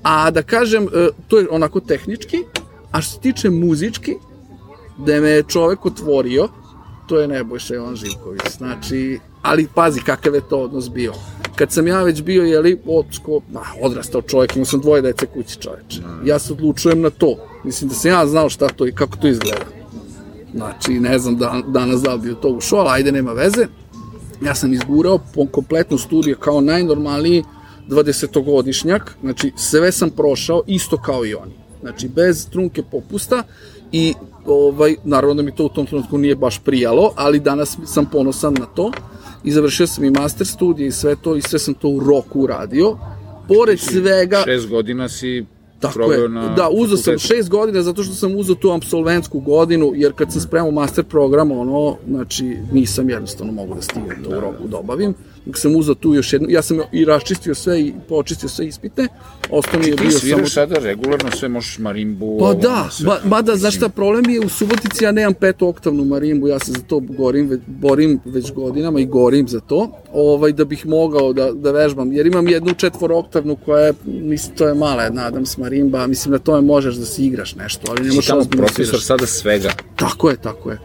[0.03, 2.37] A da kažem, e, to je onako tehnički,
[2.91, 4.15] a što se tiče muzički,
[4.97, 6.47] da me je čovek otvorio,
[7.07, 8.41] to je Nebojša Jovan Živković.
[8.57, 11.13] Znači, ali pazi kakav je to odnos bio.
[11.55, 15.57] Kad sam ja već bio, jeli, odsko, ma, odrastao čovjek, imao sam dvoje dece kući
[15.61, 16.01] čoveče.
[16.25, 17.35] Ja se odlučujem na to.
[17.63, 19.65] Mislim da sam ja znao šta to i kako to izgleda.
[20.55, 23.67] Znači, ne znam da, danas da bi to ušao, ali ajde, nema veze.
[24.41, 27.43] Ja sam izgurao po kompletnu studiju kao najnormalniji
[27.89, 31.53] 20-godišnjak, znači sve sam prošao isto kao i oni.
[31.81, 33.43] Znači, bez trunke popusta
[33.91, 34.13] i
[34.45, 38.53] ovaj, naravno da mi to u tom trenutku nije baš prijalo, ali danas sam ponosan
[38.53, 38.91] na to
[39.43, 42.41] i završio sam i master studije i sve to i sve sam to u roku
[42.41, 42.97] uradio.
[43.47, 44.43] Pored svega...
[44.45, 45.45] Šest godina si
[45.79, 46.27] Tako je.
[46.27, 50.41] Da, uzeo sam šest godina zato što sam uzeo tu absolventsku godinu, jer kad sam
[50.41, 55.13] spremao master program, ono, znači, nisam jednostavno mogu da stignem to u roku da obavim
[55.45, 59.07] dok sam uzao tu još jednu, ja sam i raščistio sve i počistio sve ispite,
[59.49, 60.11] ostao mi je bio samo...
[60.11, 62.37] Ti sviraš sada regularno sve, možeš marimbu...
[62.39, 66.47] Pa da, ba, mada, znaš šta, problem je u Subotici, ja nemam peto oktavnu marimbu,
[66.47, 70.85] ja se za to gorim, borim već godinama i gorim za to, ovaj, da bih
[70.85, 72.73] mogao da, da vežbam, jer imam jednu
[73.13, 77.05] oktavnu koja je, mislim, to je mala jedna Adams marimba, mislim da tome možeš da
[77.05, 79.69] si igraš nešto, ali ne možeš tamo da profesor sada svega.
[79.95, 80.79] Tako je, tako je.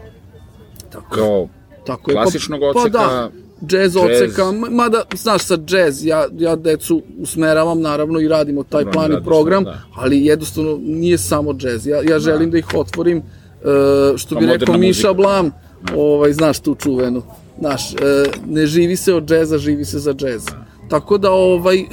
[0.91, 1.47] Tako Kao
[1.85, 2.15] tako je.
[2.15, 2.97] klasičnog pa, odseka...
[2.97, 3.31] Pa da,
[3.67, 8.91] džez odseka, mada, znaš, sa džez, ja, ja decu usmeravam, naravno, i radimo taj Dobro,
[8.91, 9.81] plan i program, da.
[9.95, 11.87] ali jednostavno nije samo džez.
[11.87, 15.51] Ja, ja želim da, da ih otvorim, uh, što bi rekao Miša Blam,
[15.95, 17.21] ovaj, znaš tu čuvenu,
[17.59, 17.99] znaš, uh,
[18.47, 20.45] ne živi se od džeza, živi se za džez.
[20.45, 20.70] Da.
[20.91, 21.87] Tako da, ovaj, e,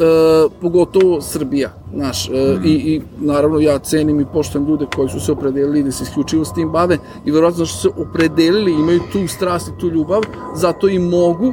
[0.61, 2.64] pogotovo Srbija, znaš, e, mm.
[2.64, 6.44] i, i naravno ja cenim i poštujem ljude koji su se opredelili da se isključivo
[6.44, 10.22] s tim bave i verovatno što se opredelili, imaju tu strast i tu ljubav,
[10.54, 11.52] zato i mogu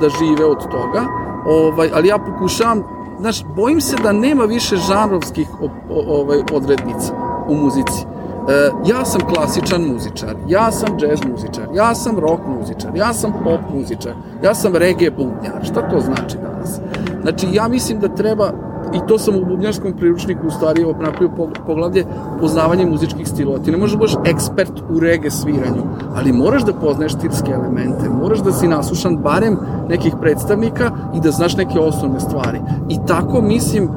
[0.00, 1.06] da žive od toga,
[1.46, 2.82] ovaj, ali ja pokušavam,
[3.20, 5.48] znaš, bojim se da nema više žanrovskih
[5.88, 7.14] ovaj, odrednica
[7.48, 8.04] u muzici.
[8.48, 13.32] E, ja sam klasičan muzičar, ja sam jazz muzičar, ja sam rock muzičar, ja sam
[13.44, 14.12] pop muzičar,
[14.44, 15.64] ja sam reggae bubnjar.
[15.64, 16.80] Šta to znači danas?
[17.22, 18.52] Znači, ja mislim da treba
[18.94, 21.30] i to sam u bubnjarskom priručniku u stvari napravio
[21.66, 22.04] poglavlje
[22.40, 23.58] poznavanje muzičkih stilova.
[23.58, 25.82] Ti ne možeš da budeš ekspert u rege sviranju,
[26.14, 31.30] ali moraš da poznaješ stilske elemente, moraš da si naslušan barem nekih predstavnika i da
[31.30, 32.60] znaš neke osnovne stvari.
[32.88, 33.88] I tako mislim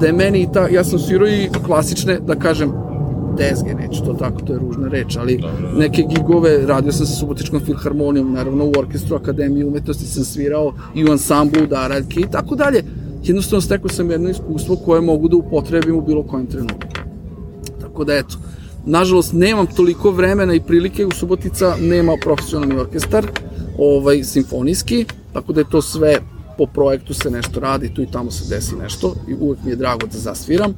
[0.00, 2.72] da je meni i ta, ja sam svirao i klasične, da kažem,
[3.36, 5.78] tezge, neću to tako, to je ružna reč, ali Dobre.
[5.78, 11.04] neke gigove, radio sam sa Subotičkom filharmonijom, naravno u orkestru Akademije umetnosti sam svirao i
[11.04, 12.84] u ansamblu Daraljke i tako dalje.
[13.24, 16.88] Jednostavno stekao sam jedno iskustvo koje mogu da upotrebim u bilo kojem trenutku.
[17.80, 18.36] Tako da eto,
[18.86, 23.26] nažalost nemam toliko vremena i prilike, u Subotica nema profesionalni orkestar,
[23.78, 26.18] ovaj, simfonijski, tako da je to sve
[26.58, 29.76] po projektu se nešto radi, tu i tamo se desi nešto i uvek mi je
[29.76, 30.74] drago da zasviram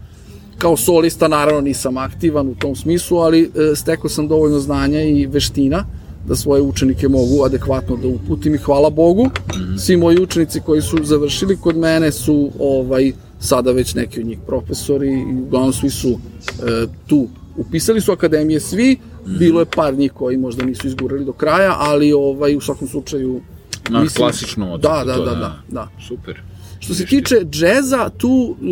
[0.58, 5.26] Kao solista naravno nisam aktivan u tom smislu, ali e, stekao sam dovoljno znanja i
[5.26, 5.84] veština
[6.26, 9.30] da svoje učenike mogu adekvatno da uputim i hvala Bogu.
[9.78, 14.38] Svi moji učenici koji su završili kod mene su ovaj sada već neki od njih
[14.46, 17.28] profesori i uglavnom svi su e, tu.
[17.56, 18.98] Upisali su akademije svi,
[19.38, 23.40] bilo je par njih koji možda nisu izgurali do kraja, ali ovaj u svakom slučaju
[23.88, 25.88] na mislim, klasično da, da, da, da, da.
[26.08, 26.53] Super.
[26.84, 28.64] Što se tiče džeza, tu e,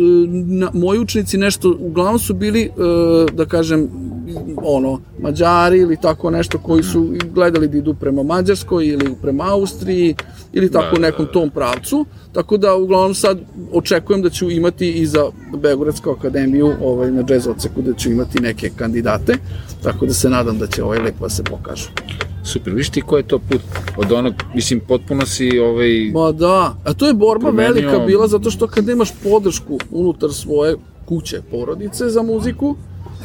[0.45, 2.69] na, moji učenici nešto, uglavnom su bili, e,
[3.33, 3.89] da kažem,
[4.57, 10.15] ono, Mađari ili tako nešto koji su gledali da idu prema Mađarskoj ili prema Austriji
[10.53, 11.33] ili tako da, nekom da, da.
[11.33, 12.05] tom pravcu.
[12.31, 13.39] Tako da uglavnom sad
[13.71, 15.25] očekujem da ću imati i za
[15.57, 19.33] Beogradsku akademiju ovaj, na džez odseku da ću imati neke kandidate.
[19.83, 21.89] Tako da se nadam da će ovaj lepo da se pokažu.
[22.43, 23.61] Super, viš ti ko je to put
[23.97, 26.11] od onog, mislim, potpuno si ovaj...
[26.13, 27.73] Ma da, a to je borba promenio...
[27.73, 30.75] velika bila zato što kad nemaš podršku unutar svoje
[31.05, 32.75] kuće, porodice za muziku,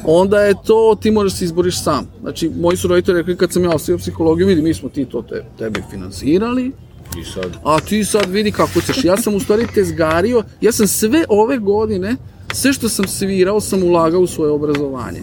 [0.05, 2.07] onda je to, ti možeš se izboriš sam.
[2.21, 5.23] Znači, moji su roditelji rekli kad sam ja ostavio psihologiju, vidi, mi smo ti to
[5.23, 6.73] te, tebi finansirali,
[7.17, 7.57] I sad?
[7.65, 9.05] A ti sad vidi kako ćeš.
[9.05, 12.17] Ja sam u stvari tezgario, ja sam sve ove godine,
[12.53, 15.23] sve što sam svirao, sam ulagao u svoje obrazovanje.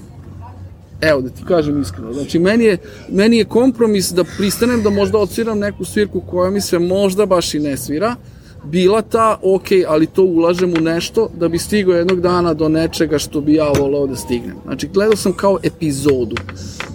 [1.02, 2.14] Evo, da ti kažem iskreno.
[2.14, 2.78] Znači, meni je,
[3.10, 7.54] meni je kompromis da pristanem da možda odsviram neku svirku koja mi se možda baš
[7.54, 8.16] i ne svira,
[8.64, 13.18] bila ta, ok, ali to ulažem u nešto da bi stigao jednog dana do nečega
[13.18, 14.56] što bi ja voleo da stignem.
[14.66, 16.36] Znači, gledao sam kao epizodu,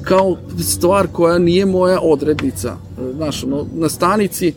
[0.03, 2.77] kao stvar koja nije moja odrednica.
[3.17, 4.53] Znaš, ono, na stanici,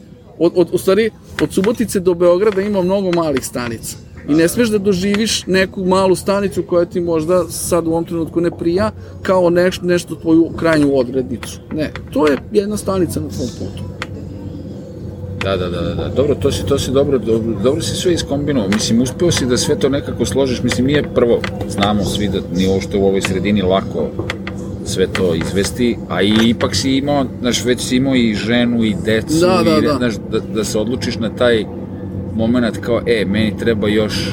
[0.46, 1.10] od, od, u stvari,
[1.42, 3.98] od Subotice do Beograda ima mnogo malih stanica.
[4.30, 8.42] I ne smeš da doživiš neku malu stanicu koja ti možda sad u ovom trenutku
[8.42, 8.92] ne prija
[9.22, 11.60] kao neš, nešto tvoju krajnju odrednicu.
[11.74, 13.84] Ne, to je jedna stanica na tvom putu.
[15.44, 16.10] Da, da, da, da, da.
[16.16, 18.70] Dobro, to si, to si dobro, dobro, dobro si sve iskombinovao.
[18.70, 20.64] Mislim, uspeo si da sve to nekako složiš.
[20.64, 24.08] Mislim, nije prvo, znamo svi da ni ovo što u ovoj sredini lako
[24.86, 28.96] sve to izvesti, a i ipak si imao, znaš, već si imao i ženu i
[28.96, 29.94] decu, Da, da, i, da.
[29.94, 31.66] Znaš, da, da se odlučiš na taj
[32.36, 34.32] moment kao, e, meni treba još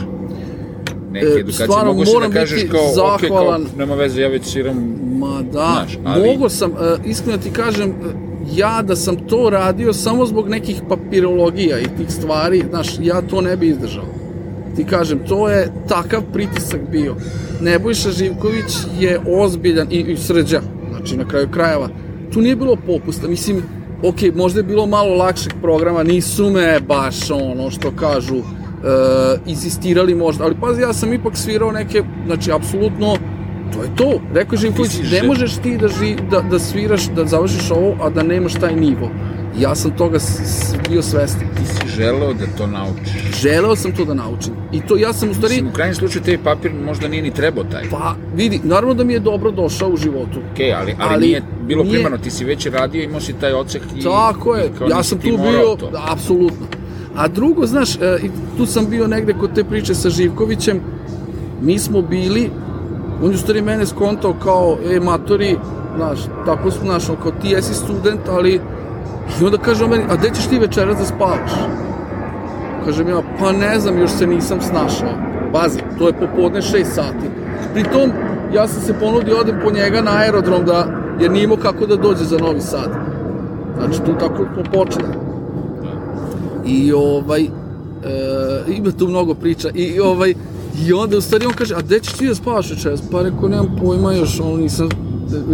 [1.10, 1.64] neke E, edukacije.
[1.66, 3.66] stvarno, Mogu si da kažeš biti kao, ok, kao, zahvalan.
[3.78, 4.76] nema veze, ja već sviram
[5.12, 6.74] Ma da, Znaš, ali- mogo sam, e,
[7.04, 7.92] iskreno ti kažem, e,
[8.52, 13.40] ja da sam to radio samo zbog nekih papirologija i tih stvari, znaš, ja to
[13.40, 14.04] ne bi izdržao.
[14.76, 17.14] Ti kažem, to je takav pritisak bio.
[17.60, 20.60] Nebojša Živković je ozbiljan i, i srđa,
[20.90, 21.88] znači na kraju krajeva.
[22.32, 23.62] Tu nije bilo popusta, mislim,
[24.02, 28.42] ok, možda je bilo malo lakšeg programa, nisu me baš ono što kažu, e,
[29.46, 33.16] insistirali možda, ali pazi, ja sam ipak svirao neke, znači, apsolutno,
[33.74, 34.20] to je to.
[34.34, 37.96] Rekao je Živković, ne že- možeš ti da, ži, da, da sviraš, da završiš ovo,
[38.02, 39.10] a da nemaš taj nivo.
[39.58, 40.18] Ja sam toga
[40.88, 41.40] bio svestan.
[41.56, 43.40] ti si želeo da to naučiš.
[43.40, 44.52] Želeo sam to da naučim.
[44.72, 47.30] I to ja sam u stvari, Mislim, u krajnjem slučaju tebi papir možda nije ni
[47.30, 47.82] trebao taj.
[47.90, 50.40] pa vidi, naravno da mi je dobro došao u životu.
[50.52, 53.52] Okej, ali, ali, Ali nije bilo nije- primarno, ti si već radio, imao si taj
[53.52, 54.02] ocek i...
[54.02, 55.90] Tako je, i ja sam tu bio, to.
[55.90, 56.66] da, apsolutno.
[57.16, 60.80] A drugo, znaš, e, i tu sam bio negde kod te priče sa Živkovićem,
[61.62, 62.50] mi smo bili,
[63.22, 65.56] on je u stvari mene skontao kao, e, matori,
[65.96, 68.60] znaš, tako smo, znaš, kao ti jesi student, ali,
[69.40, 71.50] i onda kaže on meni, a gde ćeš ti večeras da spavaš?
[72.84, 75.08] Kažem ja, pa ne znam, još se nisam snašao.
[75.52, 77.26] Pazi, to je popodne 6 sati.
[77.74, 78.10] Pritom,
[78.54, 80.86] ja sam se ponudio, odem po njega na aerodrom, da,
[81.20, 82.90] jer nije imao kako da dođe za Novi Sad.
[83.78, 85.14] Znači, tu tako smo počeli.
[86.66, 87.48] I ovaj, e,
[88.68, 89.70] ima tu mnogo priča.
[89.74, 90.34] I, ovaj,
[90.86, 93.00] i onda u stvari on kaže, a gde ćeš ti da spavaš večeras?
[93.10, 94.88] Pa rekao, nemam pojma još, ono nisam,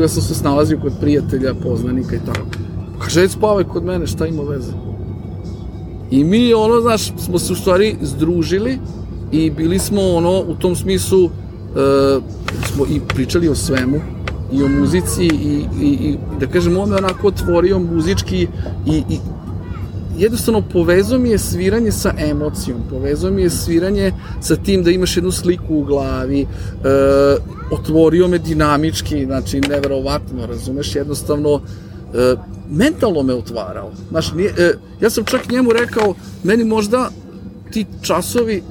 [0.00, 2.65] ja sam se snalazio kod prijatelja, poznanika i tako.
[2.98, 4.72] Kaže, ajde spavaj kod mene, šta ima veze?
[6.10, 8.78] I mi, ono, znaš, smo se u stvari združili
[9.32, 11.30] i bili smo, ono, u tom smislu, e,
[12.72, 14.00] smo i pričali o svemu,
[14.52, 18.48] i o muzici, i, i, i da kažem, on me onako otvorio muzički
[18.86, 19.18] i, i
[20.18, 25.16] jednostavno povezao mi je sviranje sa emocijom, povezao mi je sviranje sa tim da imaš
[25.16, 26.46] jednu sliku u glavi, e,
[27.70, 31.60] otvorio me dinamički, znači neverovatno, razumeš, jednostavno
[32.70, 33.92] mentalno me otvarao.
[34.10, 36.14] Znaš, nije, e, ja sam čak njemu rekao,
[36.44, 37.10] meni možda
[37.70, 38.62] ti časovi e,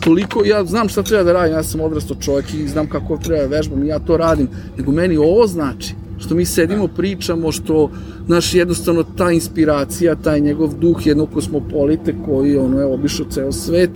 [0.00, 3.42] toliko, ja znam šta treba da radim, ja sam odrastao čovjek i znam kako treba
[3.42, 7.90] da vežbam i ja to radim, nego meni ovo znači, što mi sedimo, pričamo, što,
[8.26, 13.90] znaš, jednostavno ta inspiracija, taj njegov duh jednog kosmopolite koji, ono, je obišao ceo svet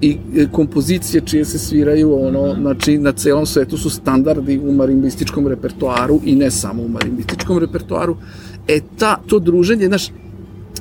[0.00, 5.46] i e, kompozicije čije se sviraju, ono, znači, na celom svetu su standardi u marimbističkom
[5.46, 8.16] repertoaru i ne samo u marimbističkom repertoaru.
[8.68, 10.10] E, ta, to druženje, znaš,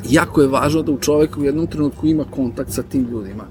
[0.09, 3.43] jako je važno da u čoveku u jednom trenutku ima kontakt sa tim ljudima.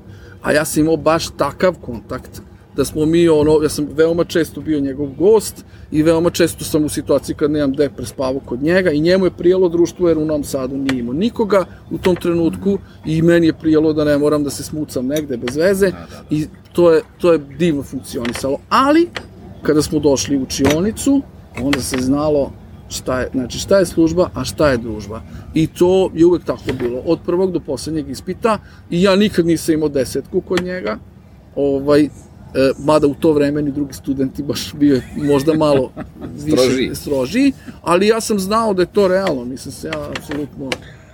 [0.42, 2.42] A ja sam imao baš takav kontakt
[2.76, 5.64] da smo mi ono, ja sam veoma često bio njegov gost
[5.94, 9.30] i veoma često sam u situaciji kad nemam gde prespavao kod njega i njemu je
[9.30, 13.52] prijelo društvo jer u Novom Sadu nije imao nikoga u tom trenutku i meni je
[13.52, 15.92] prijelo da ne moram da se smucam negde bez veze
[16.30, 18.58] i to je, to je divno funkcionisalo.
[18.68, 19.08] Ali,
[19.62, 21.22] kada smo došli u učionicu,
[21.62, 22.50] onda se znalo
[22.88, 25.22] šta je, znači šta je služba, a šta je družba.
[25.54, 28.58] I to je uvek tako bilo, od prvog do poslednjeg ispita
[28.90, 30.98] i ja nikad nisam imao desetku kod njega,
[31.56, 32.08] ovaj,
[32.54, 35.90] e, mada u to vreme ni drugi studenti baš bio je možda malo
[36.36, 36.90] više Strožiji.
[36.94, 37.52] strožiji,
[37.82, 40.70] ali ja sam znao da je to realno, nisam se ja apsolutno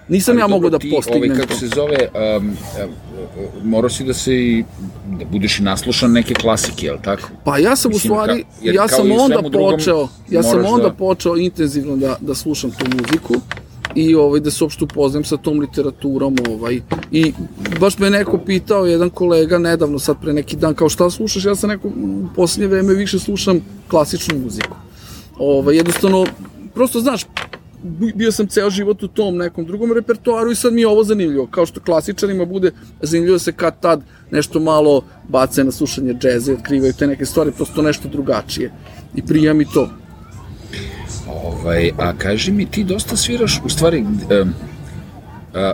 [0.08, 1.58] nisam ja Ali mogao dobro, da ti, postignem ovaj, kako to.
[1.58, 2.56] se zove, um,
[3.62, 4.64] morao si da se i,
[5.10, 7.28] da budeš i naslušan neke klasike, jel tako?
[7.44, 10.82] Pa ja sam Mislim, u stvari, ka- ja sam onda drugom, počeo, ja sam onda
[10.82, 13.34] da- počeo intenzivno da, da slušam tu muziku
[13.94, 16.80] i ovaj, da se uopšte upoznam sa tom literaturom ovaj.
[17.12, 17.32] i
[17.80, 21.54] baš me neko pitao, jedan kolega nedavno, sad pre neki dan, kao šta slušaš, ja
[21.54, 24.76] sam neko, u poslednje vreme više slušam klasičnu muziku.
[25.38, 26.26] Ovaj, jednostavno,
[26.74, 27.26] prosto znaš,
[27.82, 31.04] bi- bio sam ceo život u tom nekom drugom repertoaru i sad mi je ovo
[31.04, 31.46] zanimljivo.
[31.46, 32.72] Kao što klasičarima bude
[33.02, 37.52] zanimljivo da se kad tad nešto malo bace na slušanje džeze, otkrivaju te neke stvari,
[37.52, 38.72] prosto nešto drugačije.
[39.14, 39.88] I prija mi to.
[41.44, 44.52] Ovaj, a kaži mi, ti dosta sviraš, u stvari, um,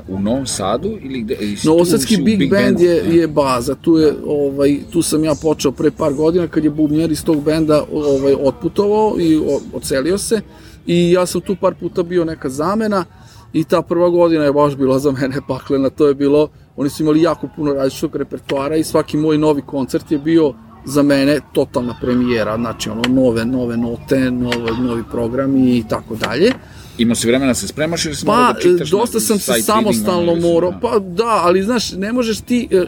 [0.08, 1.36] u Novom Sadu ili gde?
[1.64, 2.84] Novosadski u Big, Band Bandu?
[2.84, 6.70] je, je baza, tu, je, ovaj, tu sam ja počeo pre par godina kad je
[6.70, 10.40] bubnjar iz tog benda ovaj, otputovao i o, ocelio se
[10.86, 13.04] i ja sam tu par puta bio neka zamena
[13.52, 17.02] i ta prva godina je baš bila za mene paklena, to je bilo, oni su
[17.02, 20.54] imali jako puno različitog repertoara i svaki moj novi koncert je bio
[20.86, 26.52] za mene totalna premijera, znači ono nove, nove note, nove, novi programi i tako dalje.
[26.98, 28.92] Imao si vremena da se spremaš ili si Pa, da čitaš?
[28.92, 30.78] na dosta sam se samostalno morao, da.
[30.78, 32.84] pa da, ali znaš, ne možeš ti, e,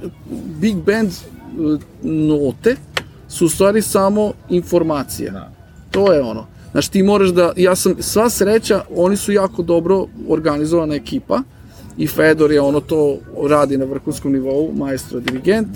[0.60, 2.76] Big Band e, note
[3.28, 5.32] su u stvari samo informacija.
[5.32, 5.52] Da.
[5.90, 6.46] To je ono.
[6.70, 11.42] Znaš, ti moraš da, ja sam, sva sreća, oni su jako dobro organizovana ekipa
[11.98, 13.18] i Fedor je ono to
[13.48, 15.68] radi na vrhunskom nivou, maestro dirigent,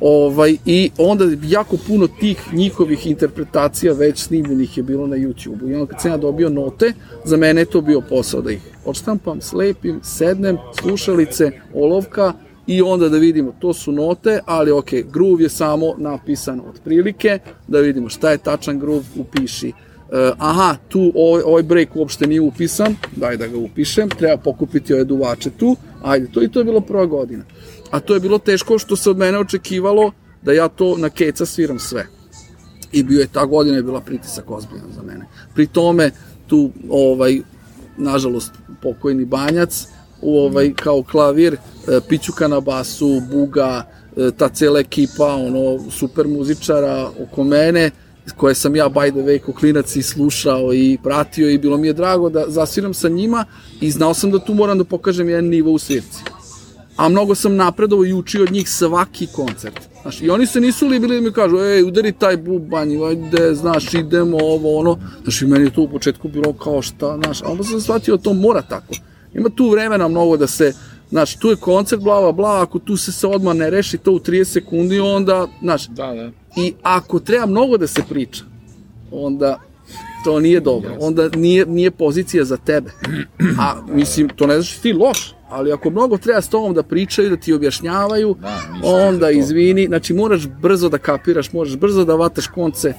[0.00, 5.68] ovaj, i onda jako puno tih njihovih interpretacija već snimljenih je bilo na YouTube-u.
[5.68, 6.92] I onda kad sam ja dobio note,
[7.24, 12.32] za mene je to bio posao da ih odštampam, slepim, sednem, slušalice, olovka,
[12.68, 17.38] i onda da vidimo, to su note, ali ok, groove je samo napisan otprilike,
[17.68, 19.68] da vidimo šta je tačan groove, upiši.
[19.68, 19.72] E,
[20.38, 25.04] aha, tu ovaj, ovaj break uopšte nije upisan, daj da ga upišem, treba pokupiti ove
[25.04, 27.44] duvače tu, ajde, to i to je bilo prva godina.
[27.90, 30.12] A to je bilo teško što se od mene očekivalo
[30.42, 32.06] da ja to na keca sviram sve.
[32.92, 35.26] I bio je ta godina je bila pritisak ozbiljan za mene.
[35.54, 36.10] Pri tome
[36.46, 37.40] tu ovaj
[37.96, 39.86] nažalost pokojni Banjac
[40.22, 41.58] u ovaj kao klavir, e,
[42.08, 43.84] Pićuka na basu, Buga,
[44.16, 47.90] e, ta cela ekipa, ono super muzičara oko mene
[48.36, 51.86] koje sam ja by the way kao klinac i slušao i pratio i bilo mi
[51.86, 53.44] je drago da zasviram sa njima
[53.80, 56.18] i znao sam da tu moram da pokažem jedan nivo u svirci
[56.98, 59.80] a mnogo sam napredovao i učio od njih svaki koncert.
[60.02, 63.94] Znaš, I oni se nisu libili da mi kažu, ej, udari taj bubanj, ajde, znaš,
[63.94, 64.98] idemo, ovo, ono.
[65.22, 68.16] Znaš, i meni je to u početku bilo kao šta, znaš, a onda sam shvatio
[68.16, 68.94] da to mora tako.
[69.34, 70.72] Ima tu vremena mnogo da se,
[71.10, 74.12] znaš, tu je koncert, bla, bla, bla, ako tu se se odmah ne reši to
[74.12, 76.30] u 30 sekundi, onda, znaš, Da, da.
[76.62, 78.44] i ako treba mnogo da se priča,
[79.12, 79.60] onda
[80.24, 80.96] to nije dobro.
[81.00, 82.90] Onda nije, nije pozicija za tebe.
[83.60, 87.30] A mislim, to ne znači ti loš, ali ako mnogo treba s tobom da pričaju,
[87.30, 92.46] da ti objašnjavaju, Da, onda izvini, znači moraš brzo da kapiraš, moraš brzo da vataš
[92.46, 92.94] konce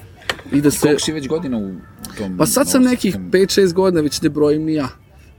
[0.51, 0.79] i da se...
[0.81, 1.71] Koliko si već godina u
[2.17, 2.37] tom...
[2.37, 4.87] Pa sad sam nekih novosadskom- 5-6 godina, već ne brojim ni ja.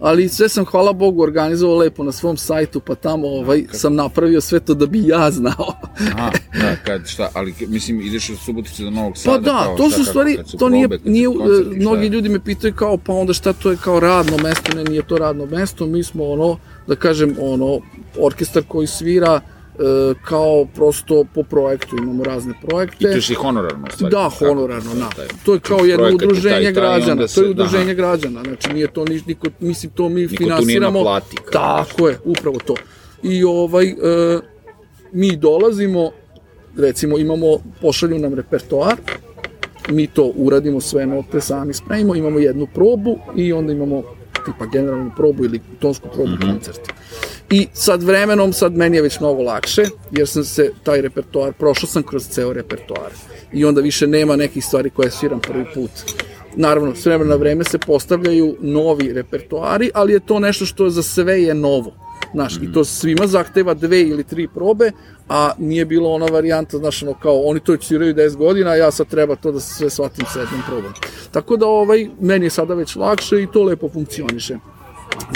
[0.01, 4.41] Ali sve sam, hvala Bogu, organizovao lepo na svom sajtu, pa tamo ovaj, sam napravio
[4.41, 5.75] sve to da bi ja znao.
[5.99, 6.31] Aha,
[6.61, 9.91] da, kad, šta, ali mislim, ideš od Subotice do Novog Sada, Pa da, kao, to
[9.91, 12.29] su stvari, kad su to nije, probe, kad nije, su koncerti, e, šta mnogi ljudi
[12.29, 15.47] me pitaju kao, pa onda šta to je kao radno mesto, ne, nije to radno
[15.47, 17.81] mesto, mi smo ono, da kažem, ono,
[18.19, 19.41] orkestar koji svira
[20.25, 22.99] kao prosto po projektu, imamo razne I projekte.
[23.01, 24.13] to je i honorarno, stvari.
[24.13, 25.09] Da, honorarno, da.
[25.09, 27.45] taj- To je kao jedno je taj, udruženje taj, i građana, onda to je se-
[27.45, 27.95] udruženje aha.
[27.95, 30.99] građana, znači nije to ni, niko, mislim, to mi Niko tu finansiramo.
[30.99, 31.53] naplati, kao
[31.85, 32.75] Tako je, upravo to.
[33.23, 33.95] I ovaj, e,
[35.13, 36.11] mi dolazimo,
[36.77, 37.47] recimo imamo,
[37.81, 38.97] pošalju nam repertoar,
[39.89, 44.03] mi to uradimo sve note, sami spremimo, imamo jednu probu i onda imamo
[44.37, 46.49] tipa generalnu probu ili tonsku probu Mhm.
[46.49, 46.93] koncerta.
[47.51, 51.89] I sad vremenom, sad meni je već mnogo lakše, jer sam se taj repertoar, prošao
[51.89, 53.11] sam kroz ceo repertoar.
[53.53, 55.91] I onda više nema nekih stvari koje sviram prvi put.
[56.57, 61.03] Naravno, s vremena na vreme se postavljaju novi repertoari, ali je to nešto što za
[61.03, 61.93] sve je novo.
[62.33, 64.93] Znaš, i to svima zahteva dve ili tri probe,
[65.29, 68.91] a nije bilo ona varijanta, znaš, ono kao, oni to sviraju 10 godina, a ja
[68.91, 70.93] sad treba to da se sve shvatim sa jednom probom.
[71.31, 74.59] Tako da, ovaj, meni je sada već lakše i to lepo funkcioniše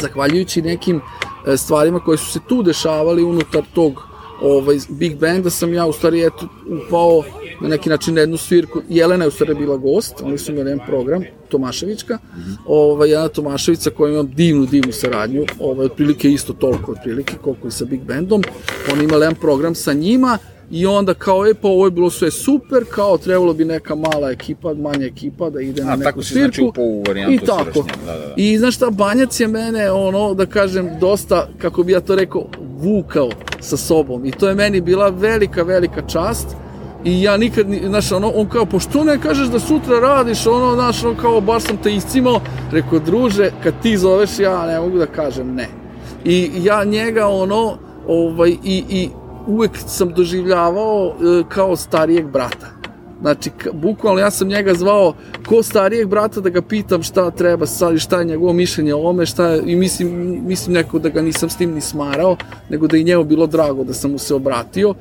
[0.00, 1.00] zahvaljujući nekim
[1.56, 4.02] stvarima koje su se tu dešavali unutar tog
[4.42, 6.48] ovaj, Big Banda sam ja u stvari eto,
[6.86, 7.22] upao
[7.60, 8.82] na neki način na jednu svirku.
[8.88, 12.18] Jelena je u stvari bila gost, oni su imali jedan program, Tomaševićka,
[12.66, 17.70] ovaj, Jelena Tomaševića koja ima divnu, divnu saradnju, ovaj, otprilike isto toliko otprilike koliko i
[17.70, 18.42] sa Big Bandom.
[18.92, 20.38] Oni imali jedan program sa njima
[20.70, 24.30] i onda kao, e pa ovo je bilo sve super, kao trebalo bi neka mala
[24.30, 26.54] ekipa, manja ekipa da ide A, na neku tako si, svirku.
[26.54, 27.84] znači, upao u varijantu I tako.
[28.06, 28.34] da, da, da.
[28.36, 32.44] I znaš šta, Banjac je mene, ono, da kažem, dosta, kako bi ja to rekao,
[32.78, 34.24] vukao sa sobom.
[34.24, 36.46] I to je meni bila velika, velika čast.
[37.04, 40.74] I ja nikad, ni- znaš, ono, on kao, pošto ne kažeš da sutra radiš, ono,
[40.74, 42.40] znaš, ono, kao, baš sam te iscimao.
[42.72, 45.68] Rekao, druže, kad ti zoveš, ja ne mogu da kažem ne.
[46.24, 49.08] I ja njega, ono, ovaj, i, i
[49.46, 52.66] uvek sam doživljavao e, kao starijeg brata.
[53.20, 55.14] Znači, bukvalno ja sam njega zvao
[55.46, 59.08] ko starijeg brata da ga pitam šta treba sad i šta je njegovo mišljenje o
[59.08, 62.36] ome, šta je, i mislim, mislim neko da ga nisam s tim ni smarao,
[62.68, 64.94] nego da i njemu bilo drago da sam mu se obratio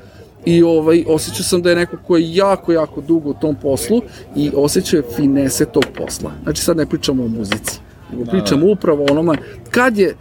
[0.46, 4.02] i ovaj, osjećao sam da je neko ko je jako, jako dugo u tom poslu
[4.36, 6.32] i osjećao je finese tog posla.
[6.44, 7.80] Znači sad ne pričamo o muzici,
[8.12, 9.38] nego pričamo upravo o onome,
[9.70, 10.16] kad je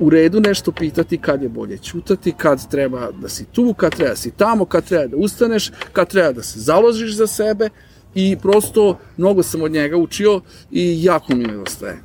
[0.00, 4.10] u redu nešto pitati kad je bolje ćutati, kad treba da si tu, kad treba
[4.10, 7.68] da si tamo, kad treba da ustaneš, kad treba da se založiš za sebe
[8.14, 10.40] i prosto mnogo sam od njega učio
[10.70, 11.98] i jako mi nedostaje.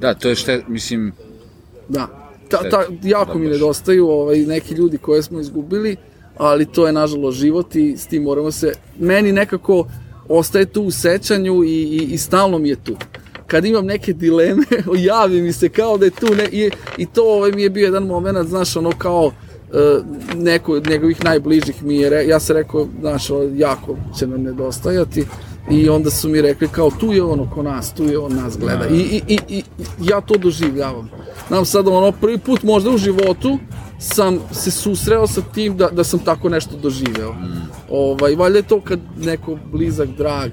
[0.00, 1.12] Da, to je šta, mislim,
[1.88, 2.08] Da.
[2.48, 3.52] Ta, ta, jako mi baš.
[3.52, 5.96] nedostaju ovaj, neki ljudi koje smo izgubili,
[6.36, 8.72] ali to je nažalost život i s tim moramo se...
[8.98, 9.88] Meni nekako
[10.28, 12.96] ostaje tu u sećanju i, i, i stalno mi je tu.
[13.46, 14.64] Kad imam neke dileme,
[15.08, 17.84] javi mi se kao da je tu ne, i, i to ovaj, mi je bio
[17.84, 19.32] jedan moment, znaš, ono kao
[19.72, 20.00] e,
[20.36, 23.26] neko od njegovih najbližih mi je, re, ja sam rekao, znaš,
[23.56, 25.26] jako će nam nedostajati
[25.70, 28.58] i onda su mi rekli kao tu je ono ko nas, tu je on nas
[28.58, 29.62] gleda I, i, i, i
[30.00, 31.10] ja to doživljavam.
[31.48, 33.58] Znam sad ono prvi put možda u životu
[33.98, 37.34] sam se susreo sa tim da, da sam tako nešto doživeo.
[37.90, 40.50] Ovaj, valjda je to kad neko blizak, drag,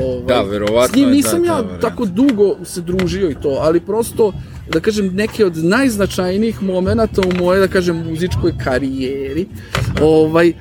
[0.00, 1.88] ovaj, Da, verovatno S njim je nisam ta ja varijanta.
[1.88, 4.32] tako dugo se družio i to, ali prosto
[4.72, 9.46] da kažem, neke od najznačajnijih momenata u moje, da kažem, muzičkoj karijeri,
[10.02, 10.54] ovaj, e,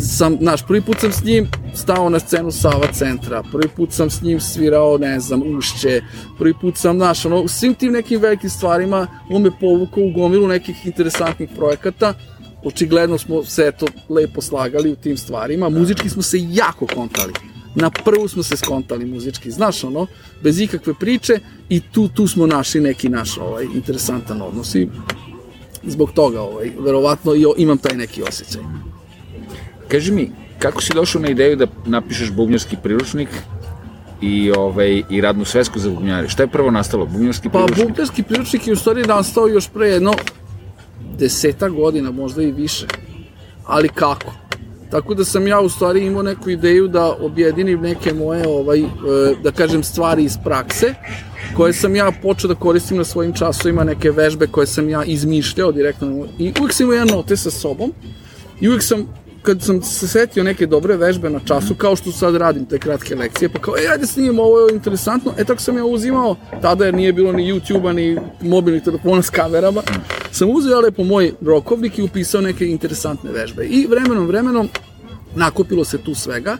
[0.00, 4.10] sam, znaš, prvi put sam s njim stao na scenu Sava centra, prvi put sam
[4.10, 6.02] s njim svirao, ne znam, Ušće,
[6.38, 10.12] prvi put sam, znaš, ono, u svim tim nekim velikim stvarima, on me povukao u
[10.12, 12.14] gomilu nekih interesantnih projekata,
[12.64, 17.32] očigledno smo se eto lepo slagali u tim stvarima, muzički smo se jako kontali.
[17.80, 20.06] Na prvu smo se skontali muzički, znaš ono,
[20.42, 24.88] bez ikakve priče i tu, tu smo našli neki naš ovaj, interesantan odnos i
[25.86, 28.62] zbog toga ovaj, verovatno i imam taj neki osjećaj.
[29.88, 33.28] Kaži mi, kako si došao na ideju da napišeš bubnjarski priručnik
[34.22, 36.28] i, ovaj, i radnu svesku za bubnjare?
[36.28, 37.06] Šta je prvo nastalo?
[37.06, 37.88] Bubnjarski Pa priručnik?
[37.88, 40.12] bubnjarski priručnik je u stvari nastao još pre jedno
[41.18, 42.86] deseta godina, možda i više.
[43.66, 44.32] Ali kako?
[44.90, 48.84] Tako da sam ja u stvari imao neku ideju da objedinim neke moje, ovaj, e,
[49.42, 50.94] da kažem, stvari iz prakse,
[51.56, 55.72] koje sam ja počeo da koristim na svojim časovima, neke vežbe koje sam ja izmišljao
[55.72, 56.26] direktno.
[56.38, 57.92] I uvijek sam imao jedan note sa sobom
[58.60, 59.06] i uvijek sam
[59.48, 63.14] kad sam se setio neke dobre vežbe na času, kao što sad radim te kratke
[63.14, 66.84] lekcije, pa kao, e, ajde snimimo, ovo je interesantno, e, tako sam ja uzimao, tada
[66.84, 69.82] jer nije bilo ni YouTube-a, ni mobilnih telefona s kamerama,
[70.32, 73.64] sam uzeo lepo moj rokovnik i upisao neke interesantne vežbe.
[73.66, 74.68] I vremenom, vremenom,
[75.34, 76.56] nakupilo se tu svega,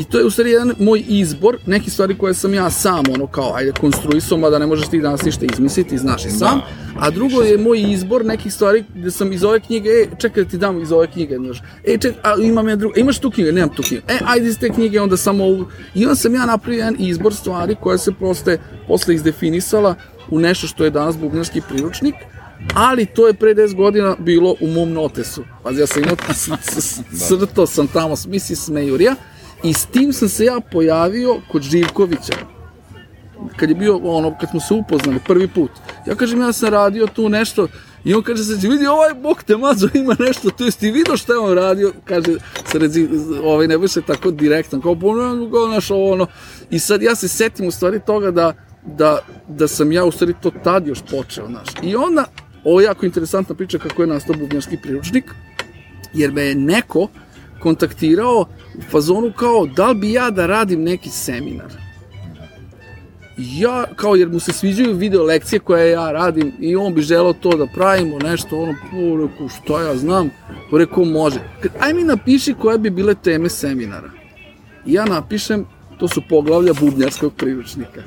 [0.00, 3.26] I to je u stvari jedan moj izbor, neki stvari koje sam ja sam, ono
[3.26, 6.60] kao, ajde, konstruisao, mada ne možeš ti danas ništa izmisliti, znaš i sam.
[6.98, 10.50] A drugo je moj izbor nekih stvari gde sam iz ove knjige, e, čekaj da
[10.50, 11.62] ti dam iz ove knjige, znaš.
[11.84, 14.02] E, ček, a imam ja drugo, imaš tu knjige, nemam tu knjige.
[14.08, 15.66] E, ajde iz te knjige, onda samo ovu.
[15.94, 19.94] I onda sam ja napravio jedan izbor stvari koja se posle, posle izdefinisala
[20.30, 22.14] u nešto što je danas bubnjarski priručnik,
[22.74, 25.44] ali to je pre 10 godina bilo u mom notesu.
[25.62, 26.16] Pazi, ja sam imao,
[27.28, 28.68] crtao sam tamo s Mrs.
[29.64, 32.32] I s tim sam se ja pojavio kod Živkovića.
[33.56, 35.70] Kad je bio, ono, kad smo se upoznali prvi put.
[36.06, 37.68] Ja kažem, ja sam radio tu nešto
[38.04, 41.16] i on kaže, sad vidi, ovaj bok te mazo ima nešto, tu jesi ti vidio
[41.16, 42.34] šta je on radio, kaže,
[42.64, 43.08] sredi,
[43.44, 45.00] ovaj, ne se tako direktan, kao, pa,
[45.52, 46.26] kao, naš, ovo, ono,
[46.70, 48.52] i sad ja se setim u stvari toga da,
[48.86, 51.68] da, da sam ja u stvari to tad još počeo, znaš.
[51.82, 52.24] I onda,
[52.64, 55.24] ovo je jako interesantna priča kako je nastao bubnjarski priručnik,
[56.14, 57.08] jer me je neko
[57.60, 58.46] kontaktirao
[58.78, 61.72] u fazonu kao da li bi ja da radim neki seminar.
[63.38, 67.32] Ja, kao jer mu se sviđaju video lekcije koje ja radim i on bi želao
[67.32, 70.30] to da pravimo, nešto, ono, po, rekao, šta ja znam,
[70.72, 71.40] rekao, može.
[71.80, 74.10] Aj mi napiši koje bi bile teme seminara.
[74.86, 75.66] I ja napišem,
[75.98, 78.02] to su poglavlja bubnjarskog priručnika.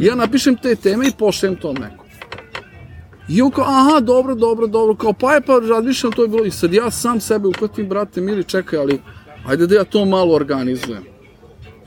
[0.00, 2.01] I ja napišem te teme i pošaljem to nekom.
[3.28, 6.44] I on kao, aha, dobro, dobro, dobro, kao, pa je pa razmišljam, to je bilo,
[6.44, 9.00] i sad ja sam sebe uhvatim, brate, mili, čekaj, ali,
[9.46, 11.04] ajde da ja to malo organizujem.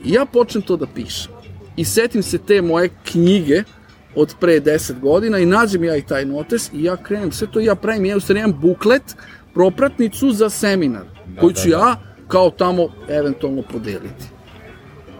[0.04, 1.32] I ja počnem to da pišem.
[1.76, 3.62] I setim se te moje knjige
[4.14, 7.60] od pre 10 godina i nađem ja i taj notes i ja krenem sve to
[7.60, 9.16] i ja pravim, ja u imam buklet,
[9.54, 11.96] propratnicu za seminar, da, koji ću ja
[12.28, 14.35] kao tamo eventualno podeliti.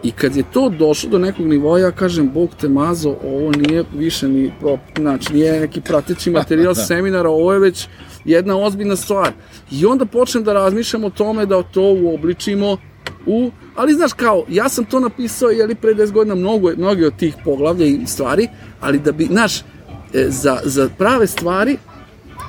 [0.07, 3.83] I kad je to došlo do nekog nivoa, ja kažem, Bog te mazo, ovo nije
[3.93, 7.87] više ni, pro, znači, nije neki prateći materijal seminara, ovo je već
[8.25, 9.31] jedna ozbiljna stvar.
[9.71, 12.77] I onda počnem da razmišljam o tome da to uobličimo
[13.25, 17.17] u, ali znaš kao, ja sam to napisao, jeli pre 10 godina mnogo, mnogi od
[17.17, 18.47] tih poglavlja i stvari,
[18.79, 19.63] ali da bi, znaš, e,
[20.29, 21.77] za, za prave stvari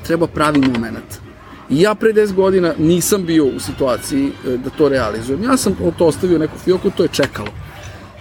[0.06, 1.27] treba pravi moment.
[1.70, 5.42] I ja pre 10 godina nisam bio u situaciji e, da to realizujem.
[5.42, 7.48] Ja sam to ostavio neku fioku, to je čekalo.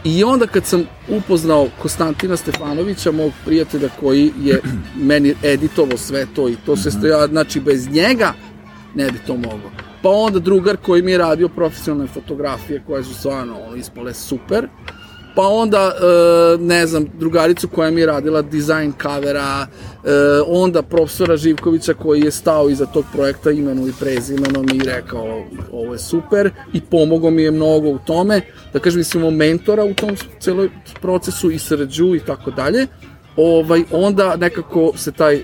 [0.04, 4.62] I onda kad sam upoznao Konstantina Stefanovića, mog prijatelja koji je
[5.10, 8.34] meni editovao sve to i to se stoja, znači bez njega
[8.96, 9.72] ne bi to moglo.
[10.02, 14.68] Pa onda drugar koji mi je radio profesionalne fotografije koje su stvarno ono, ispale super.
[15.38, 20.10] Pa onda, e, ne znam, drugaricu koja mi je radila dizajn kavera, e,
[20.48, 25.94] onda profesora Živkovića koji je stao iza tog projekta imenom i prezimenom i rekao ovo
[25.94, 28.42] je super i pomogao mi je mnogo u tome,
[28.74, 30.70] da kažem, mislim, mentora u tom celoj
[31.02, 32.88] procesu i srđu i tako dalje,
[33.36, 35.44] ovaj, onda nekako se taj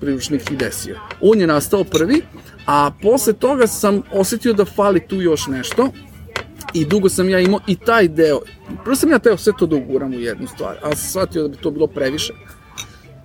[0.00, 0.98] priručnik i desio.
[1.20, 2.22] On je nastao prvi,
[2.66, 5.90] a posle toga sam osetio da fali tu još nešto
[6.74, 8.40] i dugo sam ja imao i taj deo.
[8.84, 11.48] Prvo sam ja teo sve to da uguram u jednu stvar, a sam shvatio da
[11.48, 12.32] bi to bilo previše.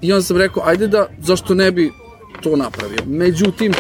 [0.01, 1.91] I onda sam rekao, ajde da, zašto ne bi
[2.41, 2.99] to napravio.
[3.05, 3.73] Međutim,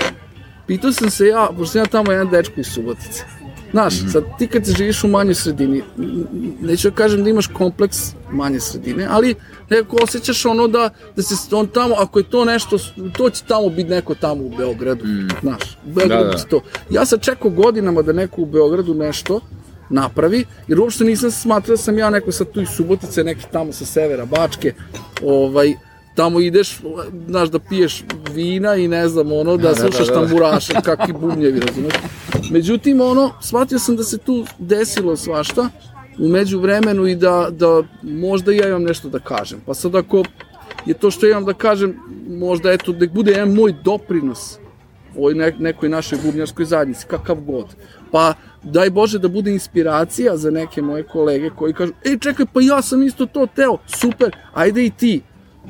[0.67, 3.23] pitao sam se ja, pošto sam ja tamo jedan dečko iz Subotice,
[3.71, 4.11] Znaš, mm -hmm.
[4.11, 5.81] sad ti kad živiš u manjoj sredini,
[6.61, 7.97] neću da kažem da imaš kompleks
[8.31, 9.35] manje sredine, ali
[9.69, 12.77] nekako osjećaš ono da, da se on tamo, ako je to nešto,
[13.17, 15.29] to će tamo biti neko tamo u Beogradu, mm.
[15.41, 16.43] znaš, u Beogradu da, da.
[16.43, 16.61] to.
[16.89, 19.39] Ja sad čekao godinama da neko u Beogradu nešto
[19.89, 23.71] napravi, jer uopšte nisam smatrao da sam ja neko sad tu iz Subotice, neki tamo
[23.71, 24.73] sa severa Bačke,
[25.23, 25.73] ovaj,
[26.15, 26.79] tamo ideš,
[27.27, 28.03] znaš, da piješ
[28.33, 30.27] vina i ne znam, ono, da, da, da slušaš da, da, da.
[30.27, 31.93] tamburaša, kakvi bumljevi, razumeš?
[32.51, 35.69] Međutim, ono, shvatio sam da se tu desilo svašta
[36.19, 39.59] umeđu vremenu i da, da možda ja imam nešto da kažem.
[39.65, 40.23] Pa sad ako
[40.85, 41.95] je to što imam da kažem,
[42.27, 44.57] možda eto, da bude jedan moj doprinos
[45.17, 47.65] ovoj ne, nekoj našoj bubnjarskoj zajednici, kakav god.
[48.11, 48.33] Pa
[48.63, 52.81] daj Bože da bude inspiracija za neke moje kolege koji kažu, ej čekaj, pa ja
[52.81, 55.21] sam isto to teo, super, ajde i ti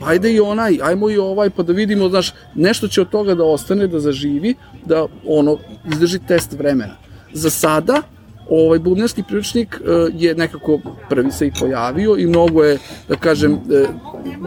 [0.01, 3.43] ajde i onaj, ajmo i ovaj, pa da vidimo, znaš, nešto će od toga da
[3.43, 5.57] ostane, da zaživi, da ono,
[5.93, 6.95] izdrži test vremena.
[7.33, 8.01] Za sada,
[8.49, 10.79] ovaj bubnjarski priručnik uh, je nekako
[11.09, 12.77] prvi se i pojavio i mnogo je,
[13.07, 13.59] da kažem, uh,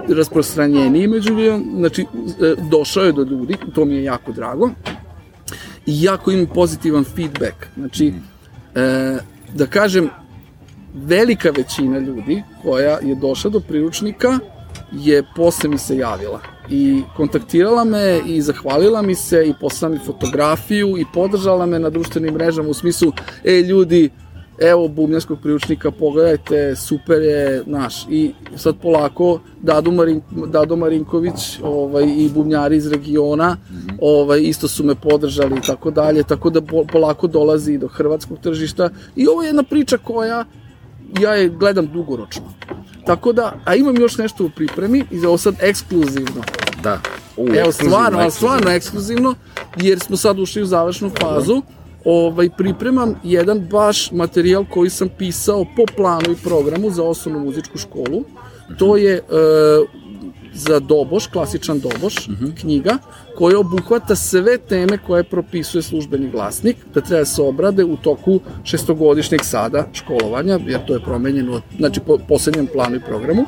[0.08, 4.70] rasprostranjeniji među ljudima, znači uh, došao je do ljudi, to mi je jako drago.
[5.86, 7.66] I jako imam pozitivan feedback.
[7.76, 8.12] Znači,
[9.54, 10.08] da kažem,
[10.94, 14.38] velika većina ljudi koja je došla do priručnika
[14.92, 16.40] je posle mi se javila.
[16.70, 21.90] I kontaktirala me i zahvalila mi se i poslala mi fotografiju i podržala me na
[21.90, 23.12] društvenim mrežama u smislu,
[23.44, 24.10] e ljudi,
[24.58, 32.04] evo bubnjarskog priučnika, pogledajte, super je, naš, i sad polako Dado, Marin, Dado Marinković ovaj,
[32.04, 33.56] i bubnjari iz regiona
[34.00, 36.60] ovaj, isto su me podržali i tako dalje, tako da
[36.92, 38.90] polako dolazi do hrvatskog tržišta.
[39.16, 40.44] I ovo je jedna priča koja
[41.20, 42.42] ja je gledam dugoročno.
[43.06, 46.42] Tako da, a imam još nešto u pripremi i ovo sad ekskluzivno.
[46.82, 47.00] Da.
[47.36, 49.34] U, Evo, stvarno, ali stvarno ekskluzivno,
[49.76, 51.62] jer smo sad ušli u završnu fazu.
[52.04, 57.78] Ovaj, pripremam jedan baš materijal koji sam pisao po planu i programu za osnovnu muzičku
[57.78, 58.24] školu.
[58.78, 59.22] To je e,
[60.54, 62.44] za Doboš, klasičan Doboš, uh mhm.
[62.44, 62.60] -huh.
[62.60, 62.98] knjiga,
[63.36, 68.40] koja obuhvata sve teme koje propisuje službeni glasnik, da treba da se obrade u toku
[68.64, 73.44] šestogodišnjeg sada školovanja, jer to je promenjeno, znači po poslednjem planu i programu.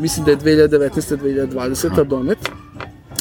[0.00, 2.38] Mislim da je 2019-2020 donet.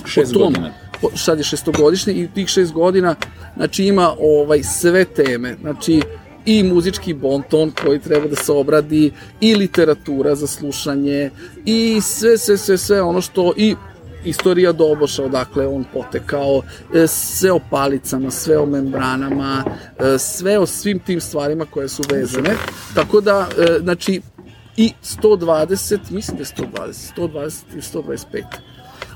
[0.05, 0.73] Šest godina.
[1.01, 3.15] Po, sad je šestogodišnje i tih šest godina,
[3.55, 6.01] znači ima ovaj sve teme, znači
[6.45, 11.29] i muzički bonton koji treba da se obradi i literatura za slušanje
[11.65, 13.75] i sve, sve, sve, sve ono što i
[14.25, 16.61] istorija Doboša, odakle on potekao,
[16.95, 19.63] e, sve o palicama, sve o membranama,
[19.99, 22.55] e, sve o svim tim stvarima koje su vezane.
[22.95, 24.21] Tako da, e, znači,
[24.77, 28.43] i 120, mislim da je 120, 120 i 125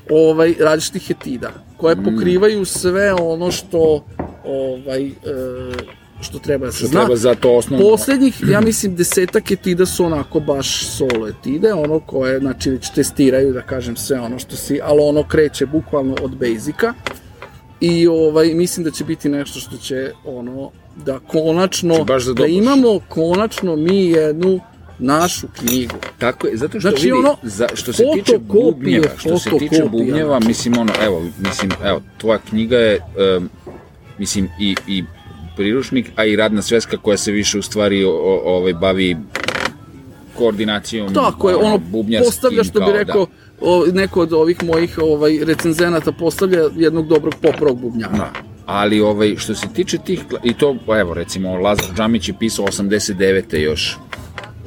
[0.09, 2.03] ovaj, različitih etida, koje mm.
[2.03, 4.05] pokrivaju sve ono što
[4.45, 5.11] ovaj,
[6.21, 6.99] što treba da se što zna.
[6.99, 7.89] treba za to osnovno.
[7.89, 13.53] Poslednjih, ja mislim, desetak etida su onako baš solo etide, ono koje, znači, već testiraju,
[13.53, 16.93] da kažem, sve ono što si, ali ono kreće bukvalno od basica
[17.79, 22.99] i ovaj, mislim da će biti nešto što će, ono, da konačno, da, da imamo
[23.09, 24.59] konačno mi jednu
[24.99, 25.95] našu knjigu.
[26.17, 29.83] Tako je, zato što znači, vidi, ono, za, što se tiče bubnjeva, što se tiče
[29.91, 32.99] bubnjeva, mislim, ono, evo, mislim, evo, tvoja knjiga je,
[33.37, 33.49] um,
[34.17, 35.03] mislim, i, i
[35.57, 39.17] priručnik, a i radna sveska koja se više u stvari o, o, ovaj, bavi
[40.37, 41.79] koordinacijom Tako je, ono,
[42.23, 43.31] postavlja što bi rekao da.
[43.61, 48.17] o, neko od ovih mojih ovaj, recenzenata postavlja jednog dobrog poprog bubnjara.
[48.17, 48.31] Da.
[48.65, 53.57] Ali ovaj, što se tiče tih, i to, evo recimo, Lazar Džamić je pisao 89.
[53.57, 53.97] još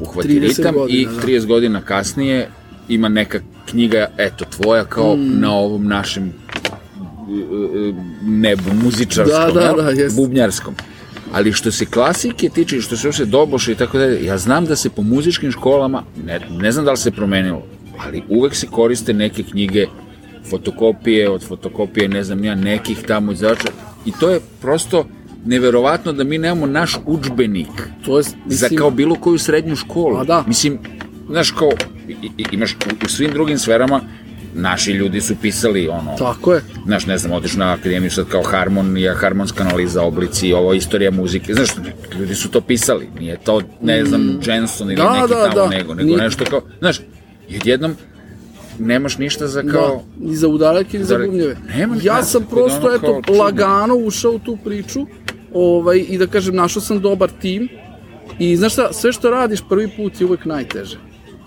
[0.00, 1.46] uhvati ritam godina, i 30 da.
[1.46, 2.48] godina kasnije
[2.88, 5.40] ima neka knjiga, eto, tvoja, kao mm.
[5.40, 6.32] na ovom našem
[8.22, 10.74] nebu, muzičarskom, da, da, da, bubnjarskom.
[11.32, 14.76] Ali što se klasike tiče, što se uopšte doboše i tako dalje, ja znam da
[14.76, 17.62] se po muzičkim školama, ne, ne znam da li se promenilo,
[18.06, 19.86] ali uvek se koriste neke knjige,
[20.50, 23.68] fotokopije, od fotokopije, ne znam ja, nekih tamo izača,
[24.06, 25.06] i to je prosto
[25.44, 27.68] neverovatno da mi nemamo naš učbenik
[28.04, 30.16] To je, za mislim, kao bilo koju srednju školu.
[30.16, 30.44] A da.
[30.46, 30.78] Mislim,
[31.30, 31.70] znaš, kao,
[32.52, 34.00] imaš u, u svim drugim sferama,
[34.54, 36.62] naši ljudi su pisali ono, tako je.
[36.86, 41.54] znaš, ne znam, odeš na akademiju sad kao harmonija, harmonska analiza oblici, ovo istorija muzike,
[41.54, 41.68] znaš,
[42.18, 45.68] ljudi su to pisali, nije to, ne znam, Jenson ili Da, neki da, tamo da.
[45.68, 46.98] nego, nego Nije- nešto kao, znaš,
[47.48, 47.96] i odjednom
[48.78, 51.56] nemaš ništa za kao, Da, ni za udarake, ni za bubnjeve.
[51.68, 53.42] Nema Ja nikada, sam da prosto, ono eto, čudno.
[53.42, 55.06] lagano ušao u tu priču
[55.54, 57.68] ovaj, i da kažem, našao sam dobar tim
[58.38, 60.96] i znaš šta, sve što radiš prvi put je uvek najteže.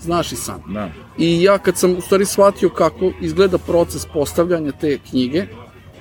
[0.03, 0.63] Znaš i sam.
[0.67, 5.45] da, I ja kad sam u stvari shvatio kako izgleda proces postavljanja te knjige,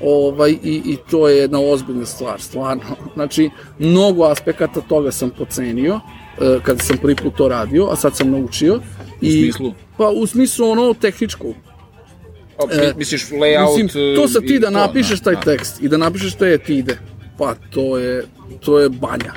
[0.00, 2.82] ovaj, i, i to je jedna ozbiljna stvar, stvarno.
[3.14, 6.00] Znači, mnogo aspekata toga sam pocenio
[6.40, 8.80] e, kada sam prvi put to radio, a sad sam naučio.
[9.20, 9.74] I, smislu?
[9.98, 11.46] Pa u smislu ono tehničko.
[12.58, 15.40] o, mi- misliš layout E, Mislim, to sad i ti da to, napišeš taj da.
[15.40, 16.98] tekst i da napišeš te etide,
[17.38, 18.24] pa to je,
[18.60, 19.32] to je banja.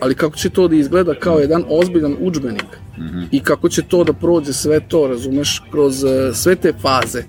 [0.00, 3.22] Ali kako će to da izgleda kao jedan ozbiljan udžbenik Mhm.
[3.30, 7.24] i kako će to da prođe sve to, razumeš, kroz e, sve te faze, e,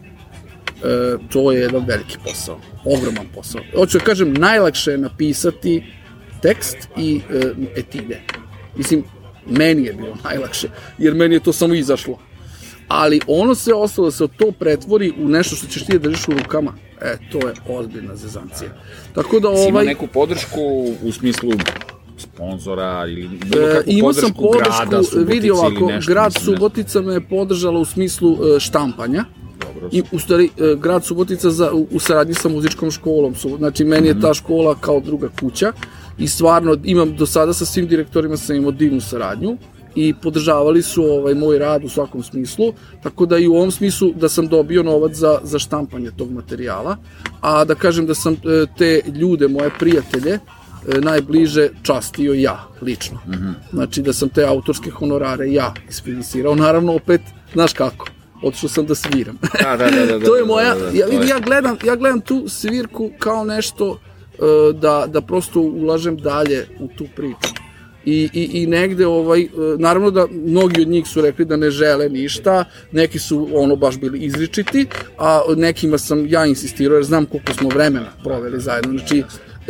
[1.29, 3.61] to je jedan veliki posao, ogroman posao.
[3.75, 5.83] Hoću da kažem, najlakše je napisati
[6.41, 8.21] tekst i e, etide.
[8.75, 9.03] Mislim,
[9.49, 10.67] meni je bilo najlakše,
[10.97, 12.19] jer meni je to samo izašlo
[12.89, 16.27] ali ono sve ostalo da se to pretvori u nešto što ćeš ti da držiš
[16.27, 18.69] u rukama, e, to je ozbiljna zezancija.
[19.15, 20.61] Tako da Si imao ovaj, neku podršku
[21.03, 21.51] u smislu
[22.19, 26.11] sponzora ili bilo e, kakvu imao sam podršku grada, podršku, Subotice vidi ili ovako, nešto,
[26.11, 26.55] grad mislim.
[26.55, 29.25] Subotica me je podržala u smislu e, štampanja,
[29.59, 33.57] Dobro, I u stvari e, grad Subotica za, u, u saradnji sa muzičkom školom su,
[33.57, 34.21] znači meni je Mhm.
[34.21, 35.71] ta škola kao druga kuća
[36.17, 39.57] i stvarno imam do sada sa svim direktorima sam imao divnu saradnju
[39.95, 44.13] i podržavali su ovaj moj rad u svakom smislu, tako da i u ovom smislu
[44.15, 46.97] da sam dobio novac za, za štampanje tog materijala,
[47.41, 50.39] a da kažem da sam e, te ljude, moje prijatelje, e,
[51.01, 53.19] najbliže častio ja, lično.
[53.71, 57.21] Znači da sam te autorske honorare ja isfinansirao, naravno opet,
[57.53, 58.07] znaš kako,
[58.43, 59.37] otišao sam da sviram.
[59.61, 61.77] Da, da, da, da, to je da, moja, da, da, ja, to vidi, ja, gledam,
[61.85, 63.99] ja gledam tu svirku kao nešto
[64.33, 67.53] e, da, da prosto ulažem dalje u tu priču.
[68.05, 71.71] I, i, i negde, ovaj, e, naravno da mnogi od njih su rekli da ne
[71.71, 77.25] žele ništa, neki su ono baš bili izričiti, a nekima sam ja insistirao jer znam
[77.25, 79.23] koliko smo vremena proveli zajedno, znači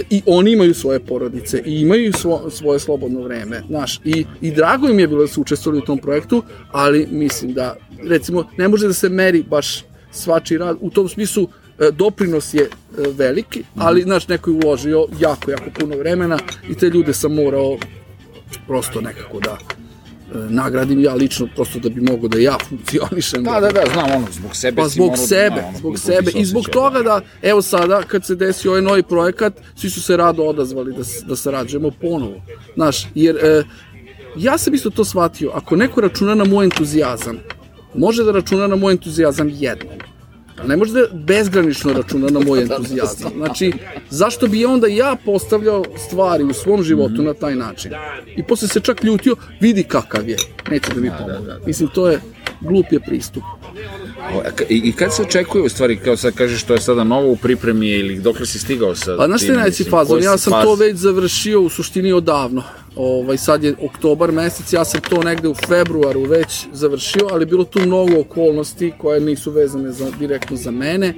[0.09, 4.87] i oni imaju svoje porodice i imaju svo, svoje slobodno vreme, znaš, i, i drago
[4.87, 8.87] im je bilo da su učestvovali u tom projektu, ali mislim da, recimo, ne može
[8.87, 11.47] da se meri baš svačiji rad, u tom smislu
[11.79, 12.67] e, doprinos je e,
[13.11, 16.39] veliki, ali, znaš, neko je uložio jako, jako puno vremena
[16.69, 17.77] i te ljude sam morao
[18.67, 19.57] prosto nekako da
[20.49, 23.43] nagradim ja lično, prosto da bi mogo da ja funkcionišem.
[23.43, 25.77] Da, da, da, znam, ono, zbog sebe Pa si zbog morao da, sebe, da, ono,
[25.77, 29.89] zbog sebe i zbog toga da, evo sada, kad se desi ovaj novi projekat, svi
[29.89, 32.41] su se rado odazvali da, da sarađujemo ponovo.
[32.75, 33.63] Znaš, jer e,
[34.37, 37.39] ja sam isto to shvatio, ako neko računa na moj entuzijazam,
[37.95, 39.99] može da računa na moj entuzijazam jednom.
[40.59, 43.31] Ali ne može da bezgranično računa na moj entuzijazam.
[43.35, 43.73] Znači,
[44.09, 47.91] zašto bi onda ja postavljao stvari u svom životu na taj način?
[48.35, 50.37] I posle se čak ljutio, vidi kakav je,
[50.71, 51.53] neće da mi pomogne.
[51.65, 52.19] Mislim, to je
[52.61, 53.43] glup je pristup.
[54.69, 57.35] I, I kad se očekuje, u stvari, kao sad kažeš, to je sada novo u
[57.35, 60.23] pripremi ili dok si stigao sa Pa znaš najveći mislim, fazon?
[60.23, 60.63] Ja sam faz?
[60.63, 62.63] to već završio u suštini odavno.
[62.95, 67.63] Ovaj, sad je oktobar mesec, ja sam to negde u februaru već završio, ali bilo
[67.63, 71.13] tu mnogo okolnosti koje nisu vezane za, direktno za mene.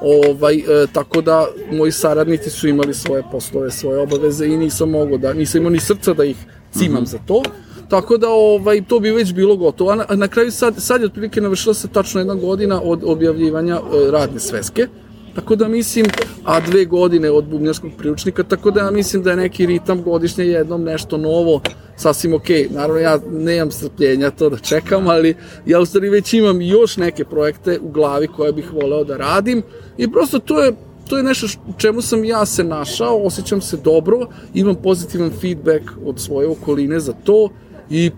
[0.00, 5.18] Ovaj, e, tako da moji saradnici su imali svoje poslove, svoje obaveze i nisam mogao
[5.18, 6.36] da, nisam imao ni srca da ih
[6.78, 7.42] cimam za to.
[7.88, 9.90] Tako da ovaj to bi već bilo gotovo.
[9.90, 13.74] A na, na kraju sad sad je otprilike navršila se tačno jedna godina od objavljivanja
[13.74, 14.86] e, radne sveske.
[15.34, 16.06] Tako da mislim,
[16.44, 20.44] a dve godine od bubnjarskog priručnika, tako da ja mislim da je neki ritam godišnje
[20.44, 21.60] jednom nešto novo,
[21.96, 22.68] sasvim okej.
[22.70, 27.24] Naravno, ja nemam strpljenja to da čekam, ali ja u stvari već imam još neke
[27.24, 29.62] projekte u glavi koje bih voleo da radim
[29.98, 30.72] i prosto to je
[31.08, 35.84] to je nešto u čemu sam ja se našao, osjećam se dobro, imam pozitivan feedback
[36.04, 37.48] od svoje okoline za to
[37.92, 38.10] i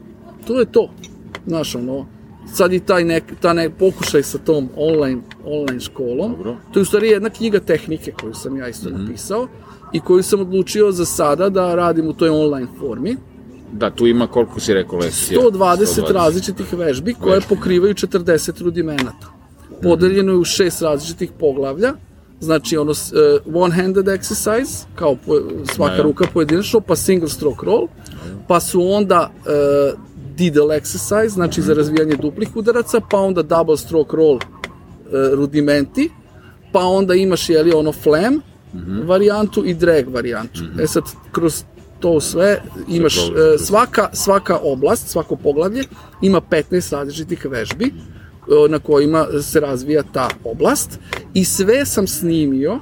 [0.47, 0.91] to je to.
[1.47, 2.07] Znaš, ono,
[2.53, 6.57] sad i taj nek, ta nek, pokušaj sa tom online, online školom, Dobro.
[6.73, 9.49] to je u stvari jedna knjiga tehnike koju sam ja isto napisao
[9.93, 13.17] i koju sam odlučio za sada da radim u toj online formi.
[13.73, 15.41] Da, tu ima koliko si rekao lekcija?
[15.41, 19.33] 120 različitih vežbi koje pokrivaju 40 rudimenata.
[19.83, 21.93] Podeljeno je u šest različitih poglavlja,
[22.41, 25.41] znači ono uh, one-handed exercise, kao po,
[25.75, 26.03] svaka da.
[26.03, 27.89] ruka pojedinačno, pa single stroke roll,
[28.49, 29.99] pa su onda uh,
[30.37, 34.41] diddle exercise, znači za razvijanje duplih udaraca, pa onda double stroke roll uh,
[35.33, 36.11] rudimenti,
[36.73, 38.41] pa onda imaš jeli ono flam,
[39.07, 40.61] varijantu i drag varijantu.
[40.81, 41.65] E sad, kroz
[42.05, 45.85] to sve imaš e, svaka, svaka oblast, svako poglavlje
[46.23, 47.91] ima 15 različitih vežbi e,
[48.69, 50.99] na kojima se razvija ta oblast
[51.35, 52.79] i sve sam snimio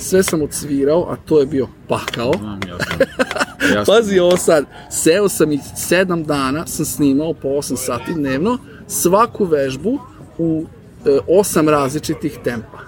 [0.00, 2.32] sve sam odsvirao, a to je bio pakao.
[2.38, 3.06] Znam, jasno.
[3.74, 3.94] jasno.
[3.94, 9.44] Pazi ovo sad, seo sam i sedam dana sam snimao po 8 sati dnevno svaku
[9.44, 9.98] vežbu
[10.38, 10.64] u
[11.06, 12.78] e, osam različitih tempa.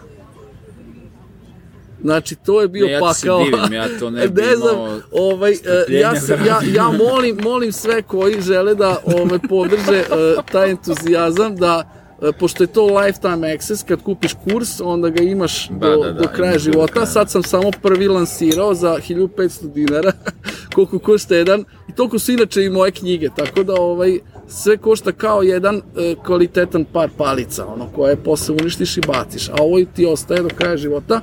[2.03, 3.45] Znači, to je bio Ne, ja pakao.
[3.45, 5.57] divim, ja to ne bi znam, imao ovaj, e,
[5.89, 10.05] ja, sam, ja, ja molim, molim sve koji žele da ovaj, podrže e,
[10.53, 12.02] taj entuzijazam, da
[12.39, 16.21] pošto je to lifetime access, kad kupiš kurs, onda ga imaš Da, do, da, da,
[16.21, 16.93] do kraja imaš do života.
[16.93, 17.07] kraja.
[17.07, 20.13] Sad sam samo prvi lansirao za 1500 dinara,
[20.75, 24.19] koliko košta jedan, i toliko su inače i moje knjige, tako da ovaj,
[24.49, 29.55] sve košta kao jedan e, kvalitetan par palica, ono, koje posle uništiš i baciš, a
[29.61, 31.21] ovo ti ostaje do kraja života.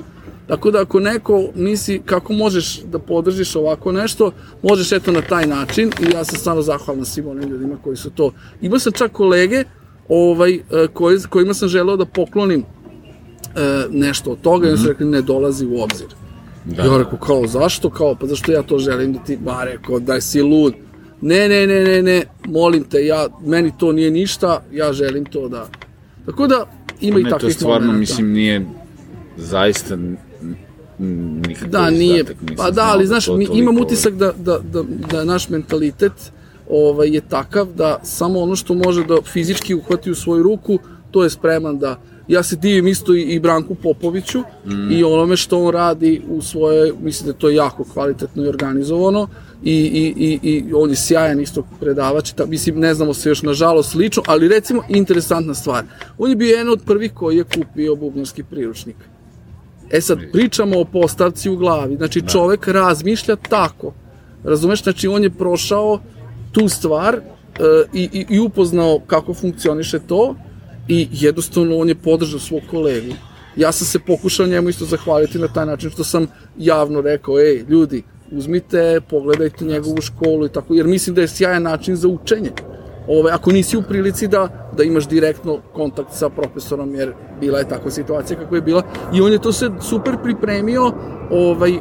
[0.47, 4.31] Tako da ako neko nisi, kako možeš da podržiš ovako nešto,
[4.63, 8.09] možeš eto na taj način i ja sam stvarno zahvalan svim onim ljudima koji su
[8.09, 8.31] to.
[8.61, 9.63] Imao sam čak kolege
[10.09, 10.61] ovaj, e,
[10.93, 15.21] koji, kojima sam želeo da poklonim e, nešto od toga i oni su rekli ne
[15.21, 16.07] dolazi u obzir.
[16.65, 16.83] Da.
[16.83, 17.89] Ja rekao kao zašto?
[17.89, 20.73] Kao pa zašto ja to želim da ti, ba rekao daj si lud.
[21.21, 25.47] Ne, ne, ne, ne, ne, molim te, ja, meni to nije ništa, ja želim to
[25.49, 25.67] da...
[26.25, 26.65] Tako da
[27.01, 27.99] ima i Ne, to takvih stvarno, momenata.
[27.99, 28.65] mislim, nije
[29.37, 29.97] zaista
[30.99, 32.25] nikakav Da, nije.
[32.57, 36.31] Pa da, ali da znaš, to mi imam utisak da, da, da, da naš mentalitet
[36.69, 40.79] ovaj, je takav da samo ono što može da fizički uhvati u svoju ruku,
[41.11, 44.91] to je spreman da ja se divim isto i, i Branku Popoviću Mm.
[44.91, 49.27] i onome što on radi u svoje, mislim da je to jako kvalitetno i organizovano
[49.63, 53.41] i, i, i, i on je sjajan isto predavač, ta, mislim ne znamo se još
[53.41, 55.83] nažalost lično, ali recimo interesantna stvar,
[56.17, 58.95] on je bio jedan od prvih koji je kupio bubnjarski priručnik.
[59.91, 61.95] E sad, pričamo o postavci u glavi.
[61.95, 63.93] Znači, čovek razmišlja tako.
[64.43, 64.83] Razumeš?
[64.83, 65.99] Znači, on je prošao
[66.51, 67.21] tu stvar e,
[67.93, 70.35] i, i, i upoznao kako funkcioniše to
[70.87, 73.13] i jednostavno on je podržao svog kolegu.
[73.55, 76.27] Ja sam se pokušao njemu isto zahvaliti na taj način što sam
[76.57, 81.63] javno rekao, ej, ljudi, uzmite, pogledajte njegovu školu i tako, jer mislim da je sjajan
[81.63, 82.51] način za učenje.
[83.09, 84.47] Ove, ako nisi u prilici da,
[84.77, 88.83] da imaš direktno kontakt sa profesorom, jer bila je takva situacija kako je bila,
[89.13, 90.91] i on je to se super pripremio,
[91.31, 91.79] ovaj, e,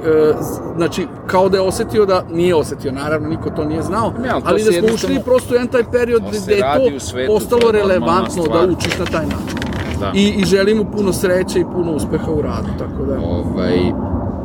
[0.77, 4.43] znači, kao da je osetio da, nije osetio, naravno, niko to nije znao, Ne, ali
[4.47, 8.43] ali da smo ušli prosto u jedan taj period gde je to svetu, postalo relevantno
[8.43, 9.59] da učiš na taj način.
[10.01, 10.13] Da.
[10.15, 13.19] I, I želim mu puno sreće i puno uspeha u radu, tako da...
[13.21, 13.79] Ovaj,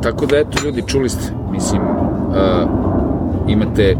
[0.02, 2.68] tako da, eto, ljudi, čuli ste, mislim, uh,
[3.48, 3.96] imate,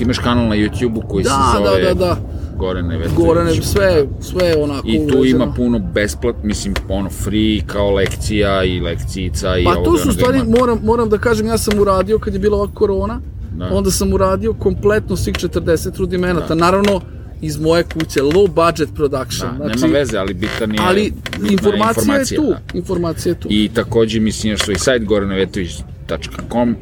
[0.00, 2.16] ti imaš kanal na YouTube-u koji Da, se zove da, da, da.
[2.56, 3.16] Goran Nevetović.
[3.16, 5.44] Gorane, sve, sve onako I tu uređeno.
[5.44, 10.12] ima puno besplat, mislim, ono, free kao lekcija i lekcijica i Pa to su onoga
[10.12, 10.58] stvari, ima.
[10.58, 13.20] moram, moram da kažem, ja sam uradio kad je bila ova korona,
[13.52, 13.68] Da.
[13.72, 17.00] onda sam uradio kompletno svih 40 rudimenata, naravno
[17.40, 19.50] iz moje kuće, low budget production.
[19.50, 20.78] Da, znači, nema veze, ali bitan je...
[20.82, 22.78] ali bitna je informacija, je tu, da.
[22.78, 23.48] informacija je tu.
[23.50, 26.76] I takođe, mislim, još svoj sajt goranavetović.com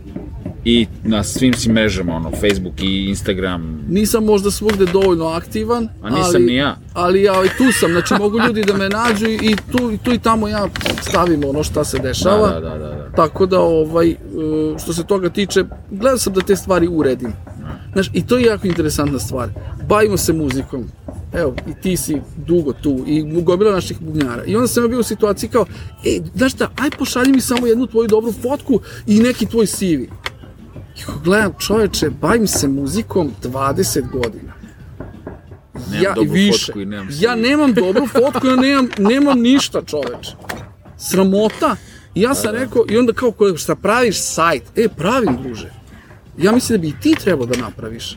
[0.64, 3.84] i na svim si mrežama, ono, Facebook i Instagram.
[3.88, 6.76] Nisam možda svugde dovoljno aktivan, A nisam ali, ni ja.
[6.94, 10.12] ali ja i tu sam, znači mogu ljudi da me nađu i tu, i tu
[10.12, 10.68] i tamo ja
[11.02, 12.48] stavim ono šta se dešava.
[12.48, 13.10] Da, da, da, da, da.
[13.16, 14.16] Tako da, ovaj, e,
[14.82, 17.32] što se toga tiče, gledao sam da te stvari uredim.
[17.92, 19.48] Znaš, i to je jako interesantna stvar.
[19.88, 20.84] Bavimo se muzikom.
[21.32, 24.44] Evo, i ti si dugo tu, i gomila naših bubnjara.
[24.44, 25.66] I onda sam ja bio u situaciji kao,
[26.04, 30.12] ej, znaš šta, aj pošalji mi samo jednu tvoju dobru fotku i neki tvoj CV.
[30.98, 34.52] I kao, gledam, čoveče, bavim se muzikom 20 godina.
[35.74, 36.66] Nemam ja, dobru više.
[36.66, 37.40] fotku i nemam ja CV.
[37.40, 40.36] nemam dobru fotku, ja nemam, nemam ništa, čoveče.
[40.98, 41.76] Sramota.
[42.14, 44.62] I ja sam rekao, i onda kao, ko- šta praviš sajt?
[44.76, 45.72] E, pravim, druže.
[46.38, 48.16] Ja mislim da bi i ti trebao da napraviš.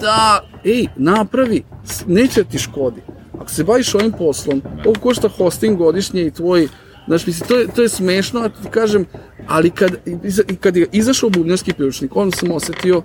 [0.00, 1.62] Da, ej, napravi,
[2.06, 3.00] neće ti škodi.
[3.38, 6.68] Ako se baviš ovim poslom, ovo košta hosting godišnje i tvoj,
[7.10, 9.06] znaš, mislim, to je, to je smešno, ti kažem,
[9.46, 9.90] ali kad,
[10.60, 13.02] kad je izašao bubnjarski priručnik, onda sam osetio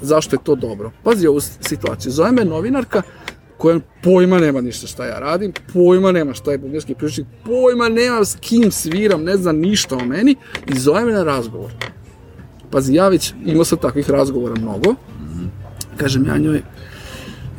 [0.00, 0.90] zašto je to dobro.
[1.02, 3.02] Pazi ovu situaciju, zove me novinarka
[3.58, 8.24] koja pojma nema ništa šta ja radim, pojma nema šta je bubnjarski priručnik, pojma nema
[8.24, 10.36] s kim sviram, ne zna ništa o meni
[10.66, 11.70] i zove me na razgovor.
[12.70, 14.94] Pazi, ja već imao sam takvih razgovora mnogo,
[15.96, 16.62] kažem ja njoj,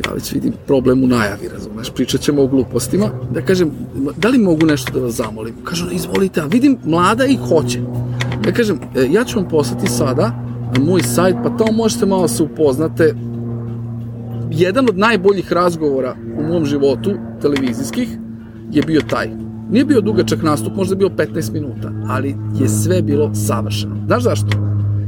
[0.05, 3.71] ja već vidim problem u najavi, razumeš, pričat ćemo o glupostima, da kažem,
[4.17, 5.55] da li mogu nešto da vas zamolim?
[5.63, 7.79] Kažu, izvolite, a vidim mlada i hoće.
[8.47, 10.43] Ja kažem, "E, ja ću vam poslati sada
[10.77, 13.15] na moj sajt, pa tamo možete malo se upoznate.
[14.51, 18.09] Jedan od najboljih razgovora u mom životu, televizijskih,
[18.71, 19.29] je bio taj.
[19.71, 23.95] Nije bio dugačak nastup, možda je bio 15 minuta, ali je sve bilo savršeno.
[24.07, 24.47] Znaš zašto?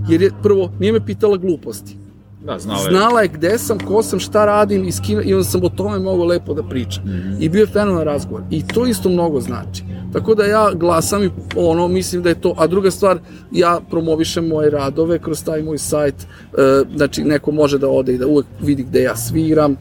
[0.10, 1.98] Jer je, prvo, nije me pitala gluposti.
[2.46, 2.90] Da, znala je.
[2.90, 6.00] Znala je gde sam, ko sam, šta radim i, skina, i onda sam o tome
[6.00, 7.04] mogao lepo da pričam.
[7.04, 7.38] Mm -hmm.
[7.40, 8.44] I bio je fenomenalan razgovor.
[8.50, 9.84] I to isto mnogo znači.
[10.14, 12.54] Tako da ja glasam i ono, mislim da je to.
[12.58, 13.20] A druga stvar,
[13.52, 16.16] ja promovišem moje radove kroz taj moj sajt.
[16.18, 19.76] E, znači, neko može da ode i da uvek vidi gde ja sviram,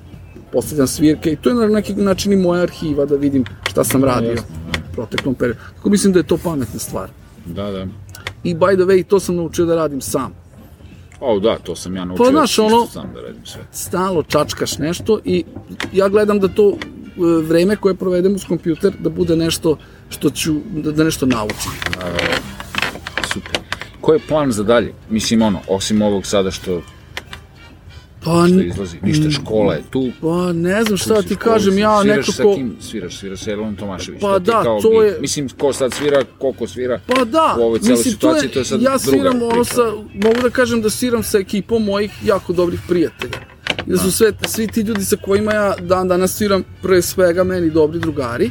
[0.53, 4.05] postavljam svirke i to je na neki način i moja arhiva da vidim šta sam
[4.05, 5.61] radio u proteklom periodu.
[5.77, 7.09] Tako mislim da je to pametna stvar.
[7.47, 7.87] Da, da.
[8.45, 10.40] I by the way, to sam naučio da radim sam.
[11.21, 12.25] O, da, to sam ja naučio.
[12.25, 13.61] Pa, znaš, ono, sam da radim sve.
[13.73, 15.45] Stalo čačkaš nešto i
[15.93, 16.77] ja gledam da to e,
[17.43, 19.77] vreme koje provedem uz kompjuter da bude nešto
[20.11, 21.73] što ću, da, da nešto naučim.
[23.33, 23.61] Super.
[24.01, 24.95] Koji je plan za dalje?
[25.11, 26.83] Mislim, ono, osim ovog sada što
[28.25, 30.11] Pa, što izlazi, ništa škola je tu.
[30.21, 32.33] pa ne znam šta ti kažem, ja sviraš nekako...
[32.33, 33.19] sa kim sviraš?
[33.19, 34.21] Sviraš sa Jelom Tomašević.
[34.21, 35.01] Pa je da, kao to bit.
[35.03, 38.59] je- Mislim, ko sad svira, koliko svira Pa da, u ovoj celoj mislim, situaciji, to
[38.59, 39.83] je, sad ja druga sviram ono sa,
[40.15, 43.39] mogu da kažem da sviram sa ekipom mojih jako dobrih prijatelja.
[43.87, 47.45] I da su sve, svi ti ljudi sa kojima ja dan danas sviram, pre svega
[47.45, 48.51] meni dobri drugari,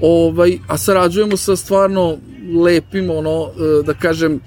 [0.00, 2.16] ovaj, a sarađujemo sa stvarno
[2.64, 3.44] lepim, ono,
[3.80, 4.40] e, da kažem, e,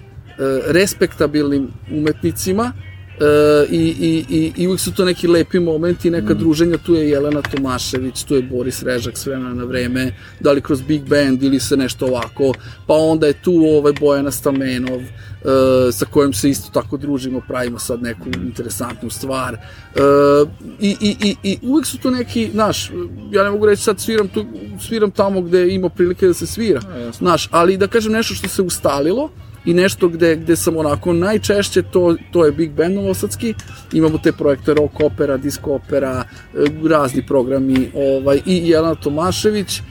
[0.67, 2.71] respektabilnim umetnicima,
[3.19, 6.37] E, i, i, i, i uvijek su to neki lepi momenti, neka Mm.
[6.37, 10.61] druženja, tu je Jelena Tomašević, tu je Boris Režak s vremena na vreme, da li
[10.61, 12.53] kroz Big Band ili se nešto ovako,
[12.87, 15.05] pa onda je tu ovaj Bojana Stamenov, e,
[15.91, 19.53] sa kojim se isto tako družimo, pravimo sad neku interesantnu stvar.
[19.53, 19.59] E,
[20.79, 22.91] i, i, i, I uvijek su to neki, znaš,
[23.31, 24.45] ja ne mogu reći sad sviram, tu,
[24.87, 26.81] sviram tamo gde ima prilike da se svira,
[27.17, 29.29] znaš, ali da kažem nešto što se ustalilo,
[29.65, 33.53] i nešto gde, gde sam onako najčešće to, to je Big Band Novosadski.
[33.93, 39.81] Imamo te projekte rock opera, disco opera e, razni programi ovaj, i Jelena Tomašević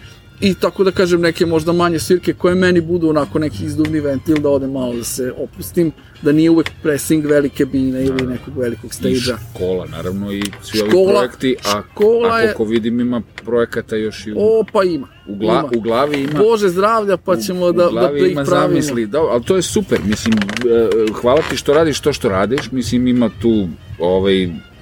[0.45, 4.36] i tako da kažem neke možda manje svirke koje meni budu onako neki izduvni ventil
[4.36, 5.92] da odem malo da se opustim
[6.22, 10.80] da nije uvek pressing velike bine ili nekog velikog I stage-a škola, naravno, i svi
[10.80, 14.64] ovi Škola- projekti, a, škola a je- koliko vidim ima projekata još i u, o
[14.72, 15.68] pa ima u, gla, ima.
[15.76, 16.38] u glavi ima.
[16.38, 19.57] Bože zdravlja pa ćemo da, u da, da ih ima pravimo zamisli, da, ali to
[19.57, 20.88] je super, mislim, e,
[21.20, 23.68] hvala ti što radiš to što radiš, mislim, ima tu
[23.99, 24.74] ovaj, e, e, e,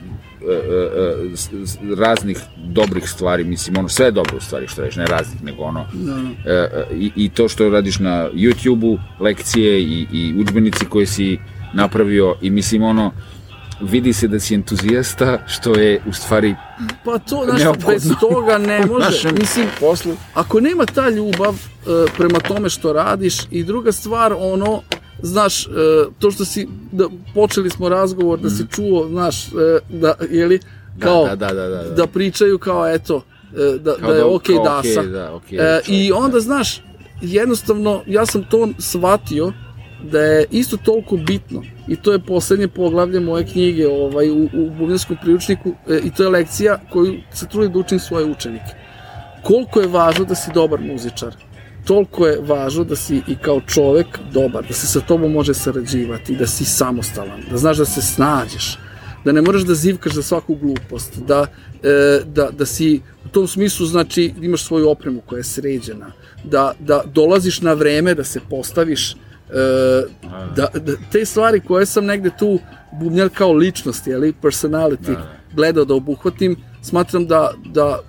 [1.97, 5.63] raznih dobrih stvari, mislim, ono, sve je dobro u stvari što radiš, ne raznih, nego
[5.63, 6.13] ono, Da,
[6.47, 11.39] e, e, i, i to što radiš na YouTube-u, lekcije i, i učbenici koje si
[11.75, 13.13] napravio i mislim, ono,
[13.81, 16.55] vidi se da si entuzijasta, što je u stvari
[17.05, 19.33] Pa to, znaš, bez toga ne može.
[19.33, 20.13] Mislim, poslu.
[20.35, 24.83] ako nema ta ljubav e, prema tome što radiš i druga stvar, ono,
[25.23, 25.71] znaš, e,
[26.19, 27.05] to što si, da,
[27.35, 29.51] počeli smo razgovor, da si čuo, znaš, e,
[29.91, 30.61] da, jeli,
[30.99, 31.29] kao, Mm.
[31.29, 31.91] da, da, da, da, da.
[31.91, 35.01] da pričaju kao, eto, e, da, Kao da je da- okej kao dasa.
[35.01, 36.41] okej, da, okej, E, čovjek, I onda, da.
[36.41, 36.83] znaš,
[37.23, 39.53] jednostavno, ja sam to shvatio,
[40.03, 44.71] da je isto toliko bitno i to je poslednje poglavlje moje knjige ovaj, u, u
[44.71, 48.73] bubnjarskom priručniku e, i to je lekcija koju se trudim da učim svoje učenike.
[49.43, 51.35] Koliko je važno da si dobar muzičar,
[51.85, 56.37] toliko je važno da si i kao čovek dobar, da se sa tobom može sarađivati,
[56.37, 58.79] da si samostalan, da znaš da se snađeš,
[59.25, 61.47] da ne moraš da zivkaš za svaku glupost, da,
[61.83, 66.13] e, da, da si u tom smislu, znači, imaš svoju opremu koja je sređena,
[66.45, 69.17] da, da dolaziš na vreme, da se postaviš, e,
[70.57, 72.59] da, da, te stvari koje sam negde tu
[73.01, 75.17] bubnjar kao ličnost, ali personality,
[75.55, 78.01] gledao da obuhvatim, smatram da, da,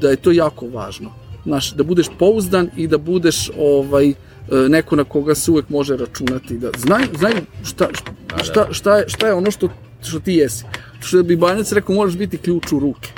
[0.00, 1.27] da je to jako važno.
[1.48, 4.14] Znaš, da budeš pouzdan i da budeš ovaj, e,
[4.68, 6.58] neko na koga se uvek može računati.
[6.58, 7.88] Da znaju, znaju šta,
[8.44, 9.68] šta, šta, je, šta je ono što,
[10.02, 10.64] što ti jesi.
[11.00, 13.08] Što bi Banjac rekao, moraš biti ključ u ruke.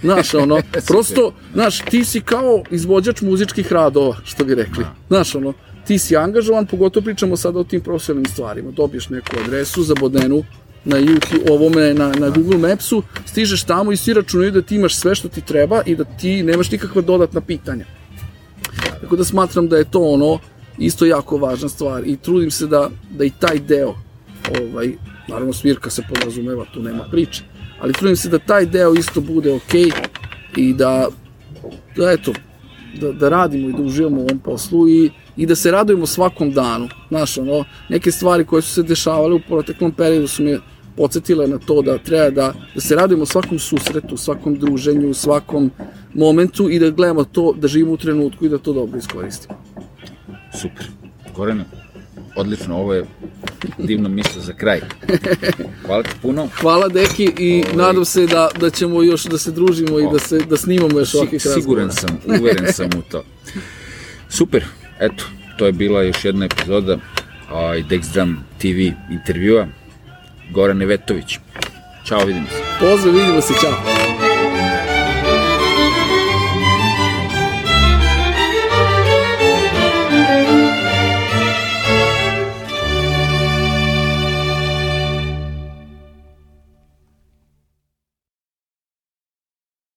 [0.00, 0.58] Znaš, ono,
[0.88, 4.84] prosto, znaš, ti si kao izvođač muzičkih radova, što bi rekli.
[5.08, 5.52] Znaš, ono,
[5.86, 8.70] ti si angažovan, pogotovo pričamo sada o tim profesionalnim stvarima.
[8.70, 10.44] Dobiješ neku adresu za bodenu
[10.84, 14.96] na YouTube, ovome, na, na Google Mapsu, stižeš tamo i svi računaju da ti imaš
[14.96, 17.84] sve što ti treba i da ti nemaš nikakva dodatna pitanja.
[19.00, 20.38] Tako da smatram da je to ono
[20.78, 23.94] isto jako važna stvar i trudim se da, da i taj deo,
[24.60, 24.92] ovaj,
[25.28, 27.42] naravno svirka se podrazumeva, tu nema priče,
[27.80, 29.90] ali trudim se da taj deo isto bude okej
[30.56, 31.08] i da,
[31.96, 32.32] da eto,
[33.00, 36.52] da, da radimo i da uživamo u ovom poslu i, i da se radujemo svakom
[36.52, 36.88] danu.
[37.08, 40.58] Znaš, ono, neke stvari koje su se dešavale u proteklom periodu su me
[40.96, 45.70] podsjetile na to da treba da, da se radujemo svakom susretu, svakom druženju, svakom
[46.14, 49.54] momentu i da gledamo to, da živimo u trenutku i da to dobro iskoristimo.
[50.60, 50.86] Super.
[51.36, 51.64] Gorane,
[52.36, 53.04] odlično, ovo je
[53.78, 54.80] divno mislo za kraj.
[55.86, 56.48] Hvala ti puno.
[56.60, 57.76] Hvala deki i Ovaj.
[57.86, 61.10] nadam se da, da ćemo još da se družimo i da se da snimamo još
[61.10, 61.62] Si, ovakvih razgovora.
[61.62, 63.24] siguran sam, uveren sam u to.
[64.28, 64.64] Super,
[65.00, 65.24] eto,
[65.58, 66.96] to je bila još jedna epizoda
[67.50, 69.66] ovaj, Dexdram TV intervjua.
[70.50, 71.38] Goran Nevetović.
[72.06, 72.62] Ćao, vidimo se.
[72.80, 74.21] Pozdrav, vidimo se, čao.